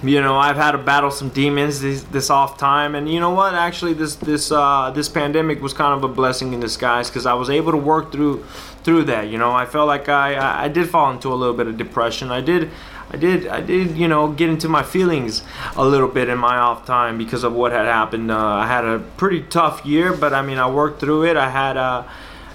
you 0.03 0.21
know 0.21 0.37
I've 0.37 0.57
had 0.57 0.73
to 0.73 0.79
battle 0.79 1.11
some 1.11 1.29
demons 1.29 1.81
this, 1.81 2.03
this 2.05 2.31
off 2.31 2.59
time, 2.59 2.95
and 2.95 3.09
you 3.09 3.21
know 3.21 3.31
what? 3.31 3.55
Actually, 3.55 3.95
this 3.95 4.17
this 4.17 4.51
uh, 4.51 4.91
this 4.91 5.09
pandemic 5.09 5.63
was 5.63 5.73
kind 5.73 5.95
of 5.95 6.03
a 6.03 6.13
blessing 6.13 6.53
in 6.53 6.61
disguise 6.61 7.09
because 7.09 7.25
I 7.25 7.35
was 7.35 7.49
able 7.49 7.73
to 7.73 7.79
work 7.79 8.11
through 8.11 8.45
through 8.83 9.05
that. 9.05 9.29
You 9.29 9.39
know, 9.39 9.53
I 9.53 9.65
felt 9.67 9.87
like 9.87 10.09
I 10.09 10.65
I 10.65 10.69
did 10.69 10.89
fall 10.89 11.11
into 11.13 11.33
a 11.33 11.37
little 11.37 11.55
bit 11.55 11.69
of 11.69 11.77
depression. 11.77 12.31
I 12.31 12.41
did. 12.41 12.71
I 13.13 13.19
did, 13.19 13.47
I 13.47 13.61
did, 13.61 13.99
you 13.99 14.09
know, 14.09 14.33
get 14.33 14.49
into 14.49 14.71
my 14.71 14.83
feelings 14.83 15.43
a 15.77 15.85
little 15.85 16.09
bit 16.09 16.31
in 16.31 16.39
my 16.39 16.57
off 16.57 16.87
time 16.87 17.19
because 17.19 17.45
of 17.45 17.53
what 17.53 17.71
had 17.71 17.85
happened. 17.85 18.31
Uh, 18.31 18.39
I 18.39 18.67
had 18.67 18.87
a 18.87 19.01
pretty 19.19 19.43
tough 19.43 19.85
year, 19.85 20.15
but 20.17 20.33
I 20.33 20.41
mean, 20.41 20.57
I 20.57 20.71
worked 20.71 20.99
through 21.01 21.27
it. 21.27 21.37
I 21.37 21.51
had 21.51 21.77
a, 21.77 22.11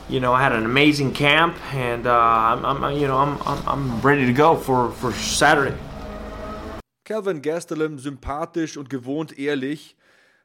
you 0.10 0.20
know, 0.20 0.34
I 0.34 0.42
had 0.42 0.54
an 0.54 0.66
amazing 0.66 1.14
camp, 1.14 1.56
and 1.76 2.08
uh, 2.08 2.12
I'm, 2.12 2.66
I'm, 2.66 2.98
you 2.98 3.08
know, 3.08 3.18
I'm, 3.18 3.40
I'm, 3.44 3.68
I'm 3.68 4.02
ready 4.02 4.26
to 4.26 4.34
go 4.34 4.56
for, 4.56 4.92
for 4.94 5.12
Saturday. 5.12 5.78
Calvin 7.06 7.40
Gastelum, 7.40 8.00
sympathisch 8.00 8.78
und 8.78 8.90
gewohnt 8.90 9.38
ehrlich, 9.38 9.96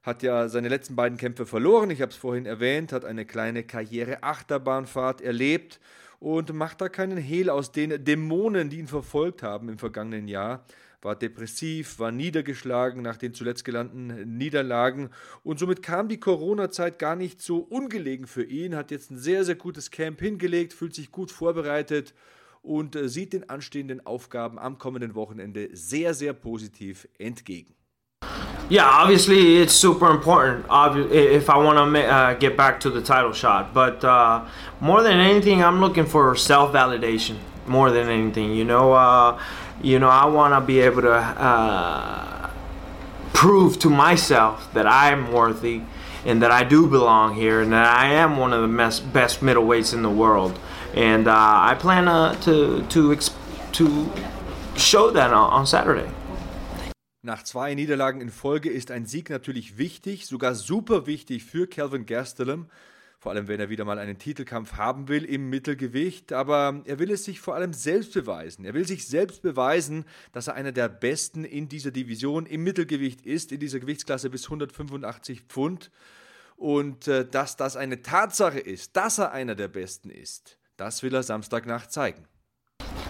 hat 0.03 0.23
ja 0.23 0.49
seine 0.49 0.69
letzten 0.69 0.97
beiden 0.97 1.17
Kämpfe 1.17 1.47
verloren. 1.47 1.91
Ich 1.91 2.03
habe 2.03 2.11
es 2.11 2.17
vorhin 2.17 2.47
erwähnt, 2.47 2.93
hat 2.93 3.05
eine 3.05 3.25
kleine 3.25 3.63
Karriere-Achterbahnfahrt 3.63 5.21
erlebt 5.21 5.81
und 6.19 6.53
macht 6.53 6.81
da 6.81 6.89
keinen 6.89 7.19
Hehl 7.19 7.49
aus 7.51 7.73
den 7.73 8.05
Dämonen, 8.05 8.71
die 8.71 8.79
ihn 8.79 8.89
verfolgt 8.89 9.43
haben 9.43 9.69
im 9.69 9.79
vergangenen 9.79 10.29
Jahr. 10.29 10.65
War 11.03 11.17
depressiv, 11.17 11.99
war 11.99 12.13
niedergeschlagen 12.13 13.03
nach 13.03 13.17
den 13.17 13.35
zuletzt 13.35 13.65
gelangten 13.65 14.37
Niederlagen 14.39 15.11
und 15.43 15.59
somit 15.59 15.83
kam 15.83 16.09
die 16.09 16.21
Corona-Zeit 16.21 17.01
gar 17.01 17.17
nicht 17.17 17.41
so 17.41 17.59
ungelegen 17.59 18.29
für 18.29 18.45
ihn. 18.45 18.77
Hat 18.77 18.93
jetzt 18.93 19.11
ein 19.11 19.19
sehr, 19.19 19.45
sehr 19.45 19.57
gutes 19.57 19.91
Camp 19.91 20.21
hingelegt, 20.21 20.73
fühlt 20.73 20.95
sich 20.95 21.11
gut 21.11 21.33
vorbereitet 21.33 22.15
und 22.63 22.95
äh, 22.95 23.09
sieht 23.09 23.33
den 23.33 23.51
anstehenden 23.51 24.07
Aufgaben 24.07 24.61
am 24.61 24.79
kommenden 24.79 25.17
Wochenende 25.17 25.71
sehr, 25.73 26.15
sehr 26.15 26.33
positiv 26.35 27.09
entgegen. 27.19 27.75
Yeah, 28.73 28.87
obviously 28.87 29.59
it's 29.59 29.75
super 29.75 30.11
important 30.11 30.65
if 31.13 31.51
I 31.51 31.59
want 31.59 31.95
to 31.95 32.07
uh, 32.07 32.33
get 32.33 32.57
back 32.57 32.81
to 32.81 32.89
the 32.89 33.03
title 33.03 33.35
shot. 33.35 33.75
But 33.75 34.03
uh, 34.03 34.47
more 34.81 35.03
than 35.03 35.19
anything, 35.19 35.63
I'm 35.63 35.81
looking 35.81 36.07
for 36.07 36.35
self-validation. 36.35 37.37
More 37.67 37.91
than 37.91 38.09
anything, 38.09 38.55
you 38.55 38.65
know, 38.65 38.95
uh, 38.95 39.39
you 39.83 39.99
know, 39.99 40.09
I 40.09 40.25
want 40.25 40.55
to 40.55 40.63
be 40.63 40.81
able 40.81 41.03
to 41.03 41.13
uh, 41.13 42.51
prove 43.35 43.79
to 43.81 43.91
myself 43.91 44.73
that 44.73 44.87
I'm 44.87 45.31
worthy 45.35 45.83
and 46.25 46.41
that 46.41 46.51
I 46.51 46.65
do 46.65 46.87
belong 46.87 47.35
here 47.35 47.61
and 47.61 47.75
that 47.75 47.85
I 47.85 48.15
am 48.15 48.39
one 48.39 48.55
of 48.55 48.63
the 48.63 48.75
best, 48.75 49.13
best 49.13 49.41
middleweights 49.41 49.93
in 49.93 50.01
the 50.01 50.09
world. 50.09 50.59
And 50.95 51.29
uh, 51.29 51.35
I 51.37 51.77
plan 51.79 52.09
uh, 52.09 52.37
to, 52.41 52.87
to, 52.87 53.17
to 53.73 54.13
show 54.77 55.11
that 55.11 55.35
on 55.35 55.67
Saturday. 55.67 56.11
Nach 57.25 57.45
zwei 57.45 57.73
Niederlagen 57.75 58.21
in 58.21 58.31
Folge 58.31 58.69
ist 58.69 58.91
ein 58.91 59.07
Sieg 59.07 59.31
natürlich 59.31 59.79
wichtig, 59.79 60.27
sogar 60.27 60.57
super 60.57 61.07
wichtig 61.07 61.45
für 61.45 61.69
Calvin 61.69 62.05
Gastelum. 62.05 62.69
Vor 63.21 63.31
allem, 63.31 63.47
wenn 63.47 63.61
er 63.61 63.71
wieder 63.71 63.85
mal 63.85 64.01
einen 64.01 64.19
Titelkampf 64.19 64.73
haben 64.73 65.07
will 65.07 65.25
im 65.25 65.49
Mittelgewicht. 65.49 66.33
Aber 66.33 66.83
er 66.85 66.99
will 66.99 67.13
es 67.13 67.23
sich 67.23 67.39
vor 67.39 67.55
allem 67.55 67.75
selbst 67.75 68.15
beweisen. 68.15 68.65
Er 68.65 68.75
will 68.75 68.89
sich 68.89 69.07
selbst 69.07 69.41
beweisen, 69.41 70.05
dass 70.33 70.49
er 70.49 70.55
einer 70.55 70.73
der 70.73 70.89
Besten 70.89 71.45
in 71.45 71.69
dieser 71.69 71.93
Division 71.93 72.45
im 72.45 72.65
Mittelgewicht 72.65 73.21
ist, 73.21 73.53
in 73.53 73.61
dieser 73.61 73.79
Gewichtsklasse 73.79 74.29
bis 74.29 74.47
185 74.47 75.43
Pfund. 75.43 75.93
Und 76.57 77.07
äh, 77.07 77.25
dass 77.25 77.57
das 77.57 77.77
eine 77.77 78.03
Tatsache 78.03 78.59
ist, 78.59 78.97
dass 78.97 79.19
er 79.19 79.31
einer 79.31 79.55
der 79.55 79.69
Besten 79.69 80.11
ist. 80.11 80.59
Das 80.77 81.05
will 81.05 81.15
er 81.15 81.23
Samstagnacht 81.23 81.93
zeigen. 81.93 82.27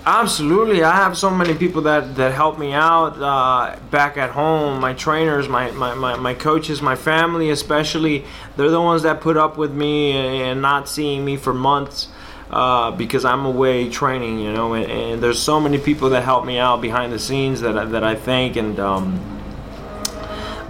Absolutely, 0.05 0.83
I 0.83 0.97
have 0.97 1.17
so 1.17 1.31
many 1.31 1.55
people 1.55 1.83
that, 1.83 2.17
that 2.17 2.33
help 2.35 2.59
me 2.59 2.73
out 2.73 3.17
uh, 3.23 3.79
back 3.91 4.17
at 4.17 4.31
home. 4.31 4.81
My 4.81 4.95
trainers, 4.95 5.49
my, 5.49 5.71
my, 5.71 5.95
my, 5.95 6.17
my, 6.17 6.35
coaches, 6.35 6.83
my 6.83 6.97
family, 6.97 7.51
especially. 7.51 8.25
They're 8.57 8.71
the 8.71 8.81
ones 8.81 9.05
that 9.05 9.21
put 9.21 9.37
up 9.37 9.57
with 9.57 9.73
me 9.73 10.13
and 10.13 10.61
not 10.61 10.89
seeing 10.89 11.25
me 11.25 11.37
for 11.37 11.55
months 11.55 12.09
uh, 12.51 12.91
because 12.91 13.25
I'm 13.25 13.45
away 13.47 13.91
training, 13.91 14.41
you 14.41 14.53
know. 14.53 14.75
And, 14.75 14.91
and, 14.91 15.23
there's 15.23 15.41
so 15.41 15.61
many 15.61 15.79
people 15.79 16.11
that 16.11 16.25
help 16.25 16.45
me 16.45 16.59
out 16.59 16.81
behind 16.81 17.13
the 17.13 17.21
scenes 17.21 17.61
that 17.61 17.79
I, 17.79 17.85
that 17.85 18.03
I 18.03 18.17
thank 18.17 18.57
and. 18.57 18.81
Um, 18.81 19.42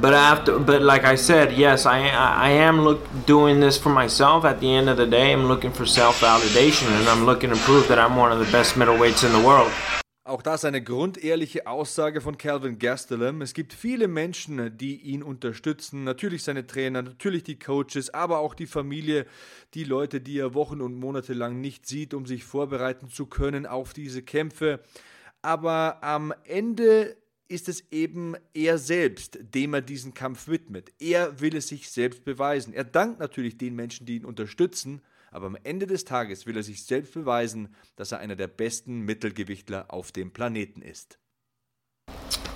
but 0.02 0.12
after 0.14 0.58
but 0.58 0.82
like 0.82 1.04
i 1.04 1.14
said 1.14 1.52
yes 1.52 1.86
i 1.86 1.98
i 2.48 2.50
am 2.50 2.80
look 2.80 3.00
doing 3.24 3.60
this 3.60 3.78
for 3.78 3.90
myself 3.90 4.44
at 4.44 4.58
the 4.58 4.74
end 4.74 4.88
of 4.88 4.96
the 4.96 5.06
day 5.06 5.32
i'm 5.32 5.46
looking 5.46 5.70
for 5.70 5.86
self 5.86 6.20
validation 6.20 6.88
and 6.98 7.08
i'm 7.08 7.24
looking 7.24 7.48
to 7.48 7.56
prove 7.58 7.86
that 7.86 8.00
i'm 8.00 8.16
one 8.16 8.32
of 8.32 8.44
the 8.44 8.50
best 8.50 8.74
middleweights 8.74 9.24
in 9.24 9.32
the 9.32 9.46
world 9.46 9.70
Auch 10.24 10.40
das 10.40 10.64
eine 10.64 10.80
grundehrliche 10.80 11.66
Aussage 11.66 12.20
von 12.20 12.38
Calvin 12.38 12.78
Gastelum. 12.78 13.42
Es 13.42 13.54
gibt 13.54 13.72
viele 13.72 14.06
Menschen, 14.06 14.78
die 14.78 14.94
ihn 15.00 15.20
unterstützen. 15.20 16.04
Natürlich 16.04 16.44
seine 16.44 16.64
Trainer, 16.64 17.02
natürlich 17.02 17.42
die 17.42 17.58
Coaches, 17.58 18.14
aber 18.14 18.38
auch 18.38 18.54
die 18.54 18.68
Familie, 18.68 19.26
die 19.74 19.82
Leute, 19.82 20.20
die 20.20 20.38
er 20.38 20.54
Wochen 20.54 20.80
und 20.80 20.94
Monate 20.94 21.32
lang 21.32 21.60
nicht 21.60 21.86
sieht, 21.86 22.14
um 22.14 22.24
sich 22.24 22.44
vorbereiten 22.44 23.08
zu 23.08 23.26
können 23.26 23.66
auf 23.66 23.94
diese 23.94 24.22
Kämpfe. 24.22 24.78
Aber 25.42 25.98
am 26.02 26.32
Ende 26.44 27.16
ist 27.52 27.68
es 27.68 27.84
eben 27.92 28.34
er 28.54 28.78
selbst, 28.78 29.38
dem 29.54 29.74
er 29.74 29.82
diesen 29.82 30.14
Kampf 30.14 30.48
widmet. 30.48 30.90
Er 30.98 31.40
will 31.40 31.54
es 31.54 31.68
sich 31.68 31.90
selbst 31.90 32.24
beweisen. 32.24 32.72
Er 32.72 32.84
dankt 32.84 33.20
natürlich 33.20 33.58
den 33.58 33.76
Menschen, 33.76 34.06
die 34.06 34.16
ihn 34.16 34.24
unterstützen, 34.24 35.02
aber 35.30 35.46
am 35.46 35.58
Ende 35.62 35.86
des 35.86 36.04
Tages 36.04 36.46
will 36.46 36.56
er 36.56 36.62
sich 36.62 36.84
selbst 36.84 37.12
beweisen, 37.12 37.74
dass 37.96 38.12
er 38.12 38.18
einer 38.18 38.36
der 38.36 38.48
besten 38.48 39.00
Mittelgewichtler 39.00 39.86
auf 39.88 40.12
dem 40.12 40.30
Planeten 40.30 40.82
ist. 40.82 41.18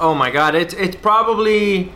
Oh 0.00 0.14
my 0.14 0.30
God, 0.30 0.54
it's 0.54 0.74
it's 0.74 0.96
probably 0.96 1.90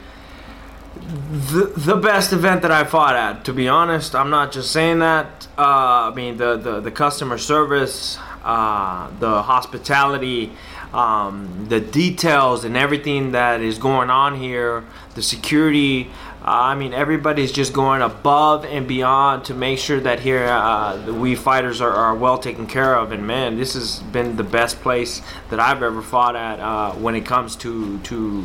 the, 1.53 1.73
the 1.77 1.97
best 1.97 2.33
event 2.33 2.63
that 2.63 2.71
I 2.71 2.85
fought 2.85 3.15
at. 3.15 3.45
To 3.45 3.53
be 3.53 3.69
honest, 3.69 4.15
I'm 4.15 4.31
not 4.31 4.55
just 4.55 4.73
saying 4.73 5.01
that. 5.01 5.49
Uh, 5.59 6.11
I 6.11 6.13
mean 6.15 6.39
the 6.39 6.57
the, 6.57 6.81
the 6.81 6.91
customer 6.91 7.39
service, 7.39 8.19
uh, 8.45 9.09
the 9.21 9.43
hospitality. 9.43 10.53
Um, 10.93 11.67
the 11.69 11.81
details 11.81 12.65
and 12.65 12.77
everything 12.77 13.33
that 13.33 13.61
is 13.61 13.79
going 13.79 14.11
on 14.11 14.37
here, 14.37 14.85
the 15.15 15.23
security. 15.23 16.11
Uh, 16.43 16.73
I 16.73 16.75
mean, 16.75 16.93
everybody's 16.93 17.53
just 17.53 17.73
going 17.73 18.03
above 18.03 18.65
and 18.65 18.89
beyond 18.89 19.45
to 19.45 19.55
make 19.55 19.79
sure 19.79 20.01
that 20.01 20.21
here 20.21 20.47
uh, 20.47 21.13
we 21.13 21.35
fighters 21.35 21.81
are, 21.81 21.93
are, 21.93 22.15
well 22.15 22.39
taken 22.39 22.67
care 22.67 22.97
of. 22.97 23.13
And 23.13 23.27
man, 23.27 23.57
this 23.57 23.75
has 23.75 24.01
been 24.13 24.37
the 24.37 24.45
best 24.45 24.81
place 24.81 25.23
that 25.51 25.61
I've 25.61 25.83
ever 25.83 26.03
fought 26.03 26.37
at 26.37 26.59
uh, 26.61 26.93
when 26.93 27.15
it 27.15 27.25
comes 27.27 27.57
to 27.57 27.99
to 27.99 28.45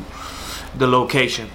the 0.77 0.87
location. 0.87 1.49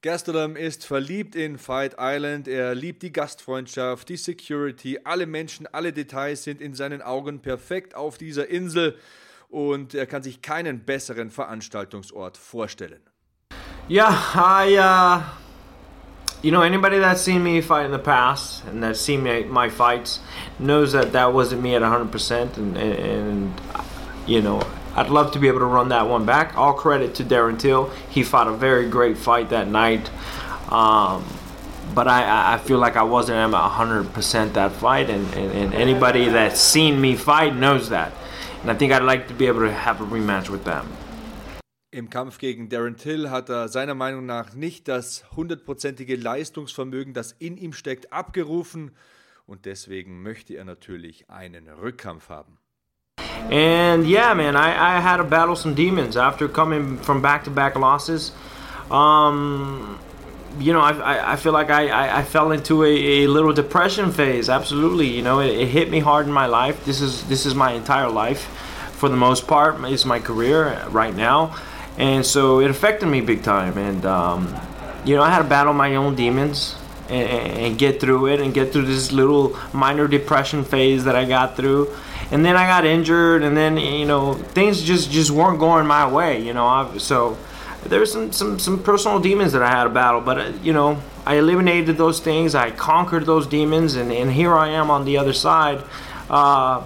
Gastelum 0.00 0.54
ist 0.54 0.86
verliebt 0.86 1.34
in 1.34 1.58
Fight 1.58 1.96
Island, 1.98 2.46
er 2.46 2.76
liebt 2.76 3.02
die 3.02 3.12
Gastfreundschaft, 3.12 4.08
die 4.08 4.16
Security, 4.16 5.00
alle 5.02 5.26
Menschen, 5.26 5.66
alle 5.66 5.92
Details 5.92 6.44
sind 6.44 6.60
in 6.60 6.74
seinen 6.74 7.02
Augen 7.02 7.40
perfekt 7.40 7.96
auf 7.96 8.16
dieser 8.16 8.46
Insel. 8.46 8.96
Und 9.48 9.94
er 9.94 10.06
kann 10.06 10.22
sich 10.22 10.42
keinen 10.42 10.84
besseren 10.84 11.30
Veranstaltungsort 11.30 12.36
vorstellen. 12.36 13.00
Yeah, 13.88 14.12
I, 14.34 14.76
uh, 14.76 15.22
you 16.42 16.50
know, 16.50 16.60
anybody 16.62 16.98
that's 16.98 17.22
seen 17.22 17.42
me 17.42 17.62
fight 17.62 17.86
in 17.86 17.90
the 17.90 17.98
past 17.98 18.64
and 18.66 18.82
that's 18.82 19.00
seen 19.00 19.22
me, 19.22 19.44
my 19.44 19.70
fights 19.70 20.20
knows 20.58 20.92
that 20.92 21.12
that 21.12 21.32
wasn't 21.32 21.62
me 21.62 21.74
at 21.74 21.82
100%. 21.82 22.56
And, 22.58 22.76
and, 22.76 23.60
you 24.26 24.42
know, 24.42 24.60
I'd 24.94 25.08
love 25.08 25.32
to 25.32 25.38
be 25.38 25.48
able 25.48 25.60
to 25.60 25.64
run 25.64 25.88
that 25.88 26.06
one 26.06 26.26
back. 26.26 26.56
All 26.56 26.74
credit 26.74 27.14
to 27.16 27.24
Darren 27.24 27.58
Till. 27.58 27.90
He 28.10 28.22
fought 28.22 28.46
a 28.46 28.52
very 28.52 28.88
great 28.88 29.16
fight 29.16 29.48
that 29.50 29.68
night. 29.68 30.10
Um, 30.70 31.24
but 31.94 32.06
I, 32.06 32.54
I 32.54 32.58
feel 32.58 32.78
like 32.78 32.96
I 32.96 33.02
wasn't 33.02 33.38
at 33.38 33.70
100% 33.70 34.52
that 34.52 34.72
fight, 34.72 35.08
and, 35.08 35.26
and, 35.34 35.52
and 35.52 35.74
anybody 35.74 36.28
that's 36.28 36.60
seen 36.60 37.00
me 37.00 37.16
fight 37.16 37.56
knows 37.56 37.88
that. 37.88 38.12
And 38.62 38.70
I 38.70 38.74
think 38.74 38.92
I'd 38.92 39.02
like 39.02 39.28
to 39.28 39.34
be 39.34 39.46
able 39.46 39.60
to 39.60 39.72
have 39.72 40.00
a 40.00 40.04
rematch 40.04 40.50
with 40.50 40.64
them. 40.64 40.86
Im 41.90 42.10
Kampf 42.10 42.38
gegen 42.38 42.68
Darren 42.68 42.96
Till 42.96 43.30
hat 43.30 43.48
er 43.48 43.68
seiner 43.68 43.94
Meinung 43.94 44.26
nach 44.26 44.52
nicht 44.52 44.88
das 44.88 45.24
hundertprozentige 45.34 46.16
Leistungsvermögen, 46.16 47.14
das 47.14 47.32
in 47.32 47.56
ihm 47.56 47.72
steckt, 47.72 48.12
abgerufen 48.12 48.90
und 49.46 49.64
deswegen 49.64 50.22
möchte 50.22 50.54
er 50.54 50.64
natürlich 50.64 51.30
einen 51.30 51.68
Rückkampf 51.68 52.28
haben. 52.28 52.58
And 53.50 54.06
yeah, 54.06 54.34
man, 54.34 54.54
I, 54.54 54.98
I 54.98 55.00
had 55.00 55.16
to 55.16 55.24
battle 55.24 55.56
some 55.56 55.74
demons 55.74 56.16
after 56.16 56.48
coming 56.48 56.98
from 56.98 57.22
back-to-back 57.22 57.74
-back 57.74 57.80
losses. 57.80 58.32
Um, 58.90 59.98
you 60.58 60.72
know, 60.72 60.80
I, 60.80 61.32
I 61.32 61.36
feel 61.36 61.52
like 61.52 61.70
I, 61.70 61.88
I, 61.88 62.18
I 62.18 62.22
fell 62.22 62.52
into 62.52 62.84
a, 62.84 63.24
a, 63.24 63.26
little 63.26 63.52
depression 63.52 64.12
phase. 64.12 64.48
Absolutely, 64.48 65.06
you 65.06 65.22
know, 65.22 65.40
it, 65.40 65.50
it, 65.50 65.68
hit 65.68 65.90
me 65.90 66.00
hard 66.00 66.26
in 66.26 66.32
my 66.32 66.46
life. 66.46 66.84
This 66.84 67.00
is 67.00 67.24
this 67.28 67.46
is 67.46 67.54
my 67.54 67.72
entire 67.72 68.08
life, 68.08 68.42
for 68.92 69.08
the 69.08 69.16
most 69.16 69.46
part. 69.46 69.76
It's 69.84 70.04
my 70.04 70.18
career 70.18 70.84
right 70.88 71.14
now, 71.14 71.56
and 71.96 72.24
so 72.24 72.60
it 72.60 72.70
affected 72.70 73.06
me 73.06 73.20
big 73.20 73.42
time. 73.42 73.78
And 73.78 74.04
um, 74.04 74.54
you 75.04 75.16
know, 75.16 75.22
I 75.22 75.30
had 75.30 75.38
to 75.38 75.48
battle 75.48 75.72
my 75.72 75.94
own 75.96 76.14
demons 76.14 76.76
and, 77.08 77.28
and 77.28 77.78
get 77.78 78.00
through 78.00 78.26
it, 78.26 78.40
and 78.40 78.52
get 78.52 78.72
through 78.72 78.86
this 78.86 79.12
little 79.12 79.56
minor 79.72 80.08
depression 80.08 80.64
phase 80.64 81.04
that 81.04 81.16
I 81.16 81.24
got 81.24 81.56
through. 81.56 81.94
And 82.30 82.44
then 82.44 82.56
I 82.56 82.66
got 82.66 82.84
injured, 82.84 83.42
and 83.42 83.56
then 83.56 83.76
you 83.76 84.06
know 84.06 84.34
things 84.34 84.82
just 84.82 85.10
just 85.10 85.30
weren't 85.30 85.58
going 85.58 85.86
my 85.86 86.10
way. 86.10 86.42
You 86.42 86.52
know, 86.52 86.66
I've, 86.66 87.00
so 87.00 87.38
there's 87.84 88.12
some, 88.12 88.32
some 88.32 88.58
some 88.58 88.82
personal 88.82 89.20
demons 89.20 89.52
that 89.52 89.62
I 89.62 89.70
had 89.70 89.84
to 89.84 89.90
battle, 89.90 90.20
but 90.20 90.38
uh, 90.38 90.52
you 90.62 90.72
know 90.72 91.00
I 91.24 91.36
eliminated 91.36 91.96
those 91.96 92.20
things. 92.20 92.54
I 92.54 92.70
conquered 92.70 93.26
those 93.26 93.46
demons, 93.46 93.94
and, 93.94 94.12
and 94.12 94.30
here 94.32 94.54
I 94.54 94.68
am 94.68 94.90
on 94.90 95.04
the 95.04 95.18
other 95.18 95.32
side, 95.32 95.82
uh, 96.28 96.82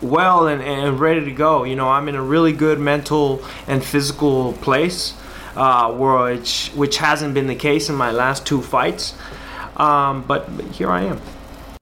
well 0.00 0.48
and, 0.48 0.62
and 0.62 1.00
ready 1.00 1.24
to 1.24 1.32
go. 1.32 1.64
You 1.64 1.76
know 1.76 1.88
I'm 1.88 2.08
in 2.08 2.14
a 2.14 2.22
really 2.22 2.52
good 2.52 2.78
mental 2.78 3.42
and 3.66 3.84
physical 3.84 4.52
place, 4.54 5.14
uh, 5.56 5.92
which 5.92 6.70
which 6.74 6.98
hasn't 6.98 7.34
been 7.34 7.46
the 7.46 7.54
case 7.54 7.88
in 7.88 7.94
my 7.94 8.10
last 8.10 8.46
two 8.46 8.60
fights, 8.60 9.14
um, 9.76 10.22
but, 10.22 10.54
but 10.56 10.66
here 10.66 10.90
I 10.90 11.02
am. 11.02 11.20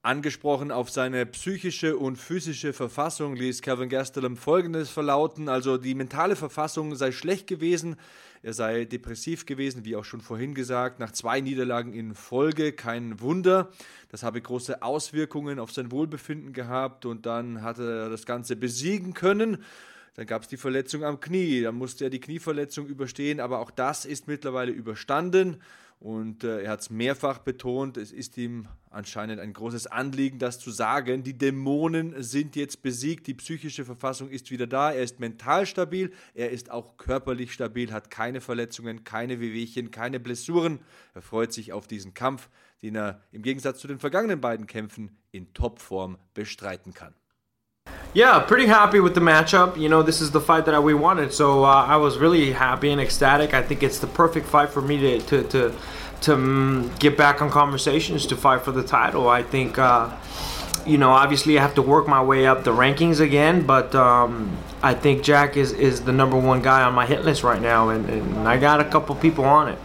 Angesprochen 0.02 0.72
auf 0.72 0.88
seine 0.88 1.26
psychische 1.26 1.98
und 1.98 2.16
physische 2.16 2.72
Verfassung 2.72 3.36
ließ 3.36 3.60
Kevin 3.60 3.90
Gastelum 3.90 4.38
Folgendes 4.38 4.88
verlauten, 4.88 5.50
also 5.50 5.76
die 5.76 5.94
mentale 5.94 6.36
Verfassung 6.36 6.94
sei 6.94 7.12
schlecht 7.12 7.46
gewesen, 7.46 7.96
er 8.42 8.54
sei 8.54 8.86
depressiv 8.86 9.44
gewesen, 9.44 9.84
wie 9.84 9.96
auch 9.96 10.06
schon 10.06 10.22
vorhin 10.22 10.54
gesagt, 10.54 11.00
nach 11.00 11.12
zwei 11.12 11.42
Niederlagen 11.42 11.92
in 11.92 12.14
Folge, 12.14 12.72
kein 12.72 13.20
Wunder, 13.20 13.68
das 14.08 14.22
habe 14.22 14.40
große 14.40 14.80
Auswirkungen 14.80 15.58
auf 15.58 15.70
sein 15.70 15.92
Wohlbefinden 15.92 16.54
gehabt 16.54 17.04
und 17.04 17.26
dann 17.26 17.60
hatte 17.60 18.04
er 18.04 18.08
das 18.08 18.24
Ganze 18.24 18.56
besiegen 18.56 19.12
können. 19.12 19.62
Dann 20.14 20.26
gab 20.26 20.42
es 20.42 20.48
die 20.48 20.56
Verletzung 20.56 21.04
am 21.04 21.20
Knie, 21.20 21.62
dann 21.62 21.76
musste 21.76 22.04
er 22.04 22.10
die 22.10 22.20
Knieverletzung 22.20 22.86
überstehen, 22.86 23.40
aber 23.40 23.60
auch 23.60 23.70
das 23.70 24.04
ist 24.04 24.26
mittlerweile 24.26 24.72
überstanden 24.72 25.58
und 26.00 26.44
äh, 26.44 26.62
er 26.62 26.70
hat 26.70 26.80
es 26.80 26.88
mehrfach 26.88 27.40
betont, 27.40 27.98
es 27.98 28.10
ist 28.10 28.38
ihm 28.38 28.68
anscheinend 28.88 29.38
ein 29.38 29.52
großes 29.52 29.86
Anliegen, 29.86 30.38
das 30.38 30.58
zu 30.58 30.70
sagen. 30.70 31.22
Die 31.22 31.36
Dämonen 31.36 32.22
sind 32.22 32.56
jetzt 32.56 32.80
besiegt, 32.80 33.26
die 33.26 33.34
psychische 33.34 33.84
Verfassung 33.84 34.30
ist 34.30 34.50
wieder 34.50 34.66
da, 34.66 34.92
er 34.92 35.02
ist 35.02 35.20
mental 35.20 35.66
stabil, 35.66 36.10
er 36.32 36.50
ist 36.50 36.70
auch 36.70 36.96
körperlich 36.96 37.52
stabil, 37.52 37.92
hat 37.92 38.10
keine 38.10 38.40
Verletzungen, 38.40 39.04
keine 39.04 39.40
Wehwehchen, 39.40 39.90
keine 39.90 40.20
Blessuren. 40.20 40.80
Er 41.12 41.20
freut 41.20 41.52
sich 41.52 41.74
auf 41.74 41.86
diesen 41.86 42.14
Kampf, 42.14 42.48
den 42.80 42.96
er 42.96 43.20
im 43.30 43.42
Gegensatz 43.42 43.78
zu 43.78 43.86
den 43.86 43.98
vergangenen 43.98 44.40
beiden 44.40 44.66
Kämpfen 44.66 45.18
in 45.32 45.52
Topform 45.52 46.16
bestreiten 46.32 46.94
kann. 46.94 47.12
Yeah, 48.12 48.40
pretty 48.40 48.66
happy 48.66 48.98
with 48.98 49.14
the 49.14 49.20
matchup. 49.20 49.76
You 49.79 49.88
know, 49.88 50.03
this 50.03 50.20
is 50.20 50.33
the 50.33 50.40
fight 50.40 50.64
that 50.66 50.83
we 50.83 50.94
wanted, 50.94 51.33
so 51.33 51.64
uh, 51.64 51.85
I 51.85 51.96
was 51.96 52.18
really 52.18 52.50
happy 52.53 52.90
and 52.90 53.00
ecstatic. 53.00 53.55
I 53.55 53.62
think 53.62 53.85
it's 53.85 54.00
the 54.00 54.09
perfect 54.09 54.46
fight 54.46 54.70
for 54.70 54.83
me 54.83 54.98
to 54.98 55.20
to 55.20 55.42
to, 55.44 55.74
to 56.22 56.35
um, 56.35 56.90
get 56.98 57.16
back 57.16 57.40
on 57.40 57.50
conversations 57.50 58.26
to 58.26 58.37
fight 58.37 58.62
for 58.62 58.72
the 58.72 58.83
title. 58.83 59.29
I 59.29 59.42
think. 59.42 59.79
Uh, 59.79 60.11
you 60.87 60.96
know, 60.96 61.11
obviously, 61.11 61.59
I 61.59 61.62
have 61.62 61.74
to 61.74 61.83
work 61.83 62.09
my 62.09 62.22
way 62.22 62.46
up 62.46 62.64
the 62.64 62.72
rankings 62.72 63.20
again, 63.20 63.66
but 63.66 63.94
um, 63.94 64.57
I 64.83 64.94
think 64.94 65.22
Jack 65.22 65.59
is, 65.59 65.72
is 65.72 66.00
the 66.00 66.12
number 66.12 66.38
one 66.38 66.62
guy 66.62 66.83
on 66.83 66.94
my 66.94 67.05
hit 67.05 67.22
list 67.22 67.42
right 67.42 67.61
now, 67.61 67.90
and, 67.90 68.09
and 68.09 68.48
I 68.48 68.57
got 68.57 68.81
a 68.81 68.85
couple 68.85 69.14
people 69.14 69.44
on 69.44 69.68
it. 69.68 69.79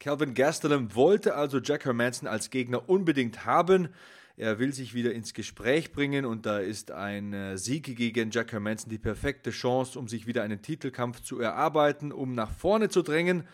Calvin 0.00 0.34
Gastelum 0.34 0.94
wollte 0.94 1.34
also 1.34 1.60
Jack 1.60 1.84
Hermanson 1.84 2.26
als 2.28 2.50
Gegner 2.50 2.82
unbedingt 2.88 3.46
haben. 3.46 3.88
Er 4.36 4.58
will 4.58 4.72
sich 4.72 4.94
wieder 4.94 5.12
ins 5.12 5.32
Gespräch 5.32 5.92
bringen 5.92 6.24
und 6.26 6.44
da 6.44 6.58
ist 6.58 6.90
ein 6.90 7.32
äh, 7.32 7.56
Sieg 7.56 7.96
gegen 7.96 8.32
Jack 8.32 8.50
Hermanson 8.52 8.90
die 8.90 8.98
perfekte 8.98 9.50
Chance, 9.52 9.96
um 9.96 10.08
sich 10.08 10.26
wieder 10.26 10.42
einen 10.42 10.60
Titelkampf 10.60 11.20
zu 11.20 11.38
erarbeiten, 11.38 12.10
um 12.10 12.34
nach 12.34 12.50
vorne 12.50 12.88
zu 12.88 13.02
drängen. 13.02 13.46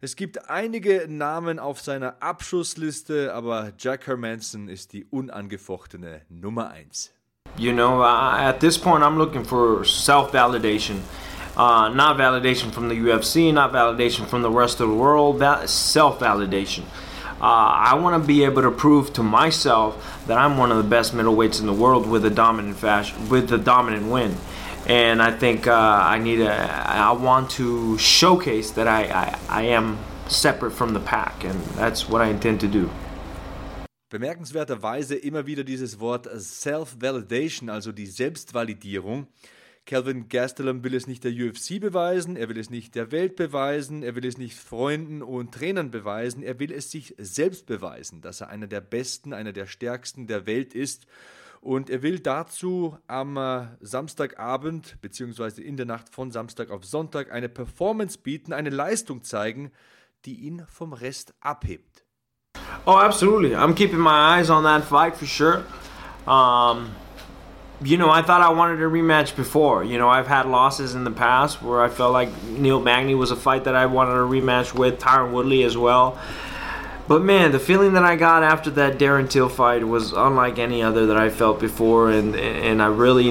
Es 0.00 0.16
gibt 0.16 0.50
einige 0.50 1.06
Namen 1.08 1.60
auf 1.60 1.80
seiner 1.80 2.20
Abschussliste, 2.20 3.32
aber 3.32 3.74
Jack 3.78 4.08
Hermanson 4.08 4.68
ist 4.68 4.92
die 4.92 5.04
unangefochtene 5.04 6.22
Nummer 6.28 6.68
1. 6.68 7.12
You 7.56 7.72
know, 7.72 8.02
at 8.02 8.58
this 8.58 8.76
point, 8.76 9.04
I'm 9.04 9.16
looking 9.16 9.44
for 9.44 9.84
self 9.84 10.32
validation. 10.32 10.96
Uh, 11.56 11.88
not 11.94 12.18
validation 12.18 12.72
from 12.72 12.88
the 12.88 12.96
UFC, 12.96 13.52
not 13.52 13.72
validation 13.72 14.26
from 14.26 14.42
the 14.42 14.50
rest 14.50 14.80
of 14.80 14.88
the 14.88 14.96
world, 14.96 15.38
that 15.38 15.68
self 15.68 16.18
validation. 16.18 16.82
Uh, 17.44 17.90
I 17.90 17.94
want 17.96 18.22
to 18.22 18.26
be 18.26 18.42
able 18.44 18.62
to 18.62 18.70
prove 18.70 19.12
to 19.12 19.22
myself 19.22 20.24
that 20.26 20.38
I'm 20.38 20.56
one 20.56 20.70
of 20.72 20.78
the 20.78 20.88
best 20.88 21.12
middleweights 21.14 21.60
in 21.60 21.66
the 21.66 21.74
world 21.74 22.06
with 22.06 22.24
a 22.24 22.30
dominant 22.30 22.78
fashion, 22.78 23.28
with 23.28 23.52
a 23.52 23.58
dominant 23.58 24.10
win. 24.10 24.34
And 24.86 25.20
I 25.20 25.30
think 25.30 25.66
uh, 25.66 25.74
I 25.74 26.18
need 26.18 26.40
a, 26.40 26.54
I 26.88 27.12
want 27.12 27.50
to 27.58 27.98
showcase 27.98 28.70
that 28.70 28.88
I, 28.88 29.02
I, 29.12 29.38
I 29.50 29.62
am 29.76 29.98
separate 30.26 30.70
from 30.70 30.94
the 30.94 31.00
pack, 31.00 31.44
and 31.44 31.60
that's 31.76 32.08
what 32.08 32.22
I 32.22 32.28
intend 32.28 32.60
to 32.60 32.66
do. 32.66 32.88
Bemerkenswerterweise 34.08 35.16
immer 35.16 35.44
wieder 35.44 35.64
dieses 35.64 36.00
Wort 36.00 36.26
Self-Validation, 36.34 37.68
also 37.68 37.92
die 37.92 38.06
Selbstvalidierung. 38.06 39.26
Calvin 39.86 40.28
Gastelum 40.28 40.82
will 40.82 40.94
es 40.94 41.06
nicht 41.06 41.24
der 41.24 41.32
UFC 41.32 41.78
beweisen, 41.78 42.36
er 42.36 42.48
will 42.48 42.58
es 42.58 42.70
nicht 42.70 42.94
der 42.94 43.12
Welt 43.12 43.36
beweisen, 43.36 44.02
er 44.02 44.16
will 44.16 44.24
es 44.24 44.38
nicht 44.38 44.56
Freunden 44.56 45.22
und 45.22 45.52
Trainern 45.52 45.90
beweisen, 45.90 46.42
er 46.42 46.58
will 46.58 46.72
es 46.72 46.90
sich 46.90 47.14
selbst 47.18 47.66
beweisen, 47.66 48.22
dass 48.22 48.40
er 48.40 48.48
einer 48.48 48.66
der 48.66 48.80
besten, 48.80 49.34
einer 49.34 49.52
der 49.52 49.66
stärksten 49.66 50.26
der 50.26 50.46
Welt 50.46 50.74
ist. 50.74 51.06
Und 51.60 51.88
er 51.88 52.02
will 52.02 52.18
dazu 52.18 52.98
am 53.06 53.36
äh, 53.36 53.66
Samstagabend 53.80 55.00
beziehungsweise 55.00 55.62
in 55.62 55.76
der 55.76 55.86
Nacht 55.86 56.14
von 56.14 56.30
Samstag 56.30 56.70
auf 56.70 56.84
Sonntag 56.84 57.32
eine 57.32 57.48
Performance 57.48 58.18
bieten, 58.18 58.52
eine 58.52 58.70
Leistung 58.70 59.22
zeigen, 59.22 59.70
die 60.24 60.40
ihn 60.40 60.64
vom 60.66 60.92
Rest 60.92 61.34
abhebt. 61.40 62.04
Oh, 62.86 62.92
absolutely. 62.92 63.54
I'm 63.54 63.74
keeping 63.74 63.98
my 63.98 64.38
eyes 64.38 64.50
on 64.50 64.64
that 64.64 64.84
fight 64.84 65.16
for 65.16 65.26
sure. 65.26 65.64
Um 66.26 66.90
you 67.84 67.98
know, 67.98 68.10
I 68.10 68.22
thought 68.22 68.40
I 68.40 68.50
wanted 68.50 68.80
a 68.80 68.84
rematch 68.84 69.36
before. 69.36 69.84
You 69.84 69.98
know, 69.98 70.08
I've 70.08 70.26
had 70.26 70.46
losses 70.46 70.94
in 70.94 71.04
the 71.04 71.10
past 71.10 71.62
where 71.62 71.82
I 71.82 71.88
felt 71.88 72.12
like 72.12 72.42
Neil 72.44 72.80
Magny 72.80 73.14
was 73.14 73.30
a 73.30 73.36
fight 73.36 73.64
that 73.64 73.76
I 73.76 73.86
wanted 73.86 74.12
a 74.12 74.24
rematch 74.24 74.72
with, 74.72 74.98
Tyron 74.98 75.32
Woodley 75.32 75.62
as 75.64 75.76
well. 75.76 76.18
But 77.06 77.22
man, 77.22 77.52
the 77.52 77.58
feeling 77.58 77.92
that 77.94 78.04
I 78.04 78.16
got 78.16 78.42
after 78.42 78.70
that 78.70 78.98
Darren 78.98 79.28
Till 79.28 79.50
fight 79.50 79.86
was 79.86 80.12
unlike 80.12 80.58
any 80.58 80.82
other 80.82 81.06
that 81.06 81.18
I 81.18 81.28
felt 81.28 81.60
before, 81.60 82.10
and 82.10 82.34
and 82.34 82.80
I 82.80 82.86
really, 82.86 83.26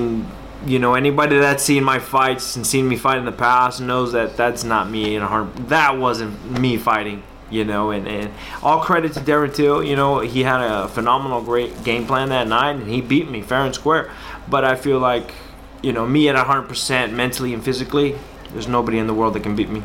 you 0.68 0.78
know, 0.78 0.94
anybody 0.94 1.39
that's 1.39 1.63
seen 1.63 1.84
my 1.84 1.98
fights 1.98 2.56
and 2.56 2.68
seen 2.68 2.88
me 2.88 2.98
fight 2.98 3.18
in 3.18 3.26
the 3.26 3.32
past 3.32 3.82
knows 3.82 4.12
that 4.12 4.38
that's 4.38 4.63
not 4.63 4.92
me 4.92 5.16
in 5.16 5.24
a 5.24 5.28
heart. 5.28 5.56
That 5.70 5.98
wasn't 5.98 6.60
me 6.60 6.78
fighting 6.78 7.24
you 7.54 7.63
know, 7.63 7.92
and, 7.92 8.08
and 8.08 8.34
all 8.63 8.80
credit 8.80 9.13
to 9.13 9.20
Darren 9.20 9.54
Till. 9.54 9.84
You 9.84 9.96
know, 9.96 10.20
he 10.20 10.44
had 10.44 10.62
a 10.62 10.88
phenomenal, 10.88 11.42
great 11.42 11.84
game 11.84 12.08
plan 12.08 12.30
that 12.30 12.48
night, 12.48 12.72
and 12.72 12.88
he 12.88 13.00
beat 13.00 13.30
me 13.30 13.42
fair 13.42 13.60
and 13.60 13.76
square. 13.76 14.12
But 14.49 14.63
I 14.65 14.75
feel 14.75 14.99
like, 14.99 15.34
you 15.82 15.93
know, 15.93 16.06
me 16.06 16.29
at 16.29 16.36
100% 16.36 17.13
mentally 17.13 17.53
and 17.53 17.63
physically, 17.63 18.15
there's 18.51 18.67
nobody 18.67 18.99
in 18.99 19.08
the 19.08 19.13
world 19.13 19.34
that 19.36 19.43
can 19.43 19.56
beat 19.56 19.69
me. 19.69 19.82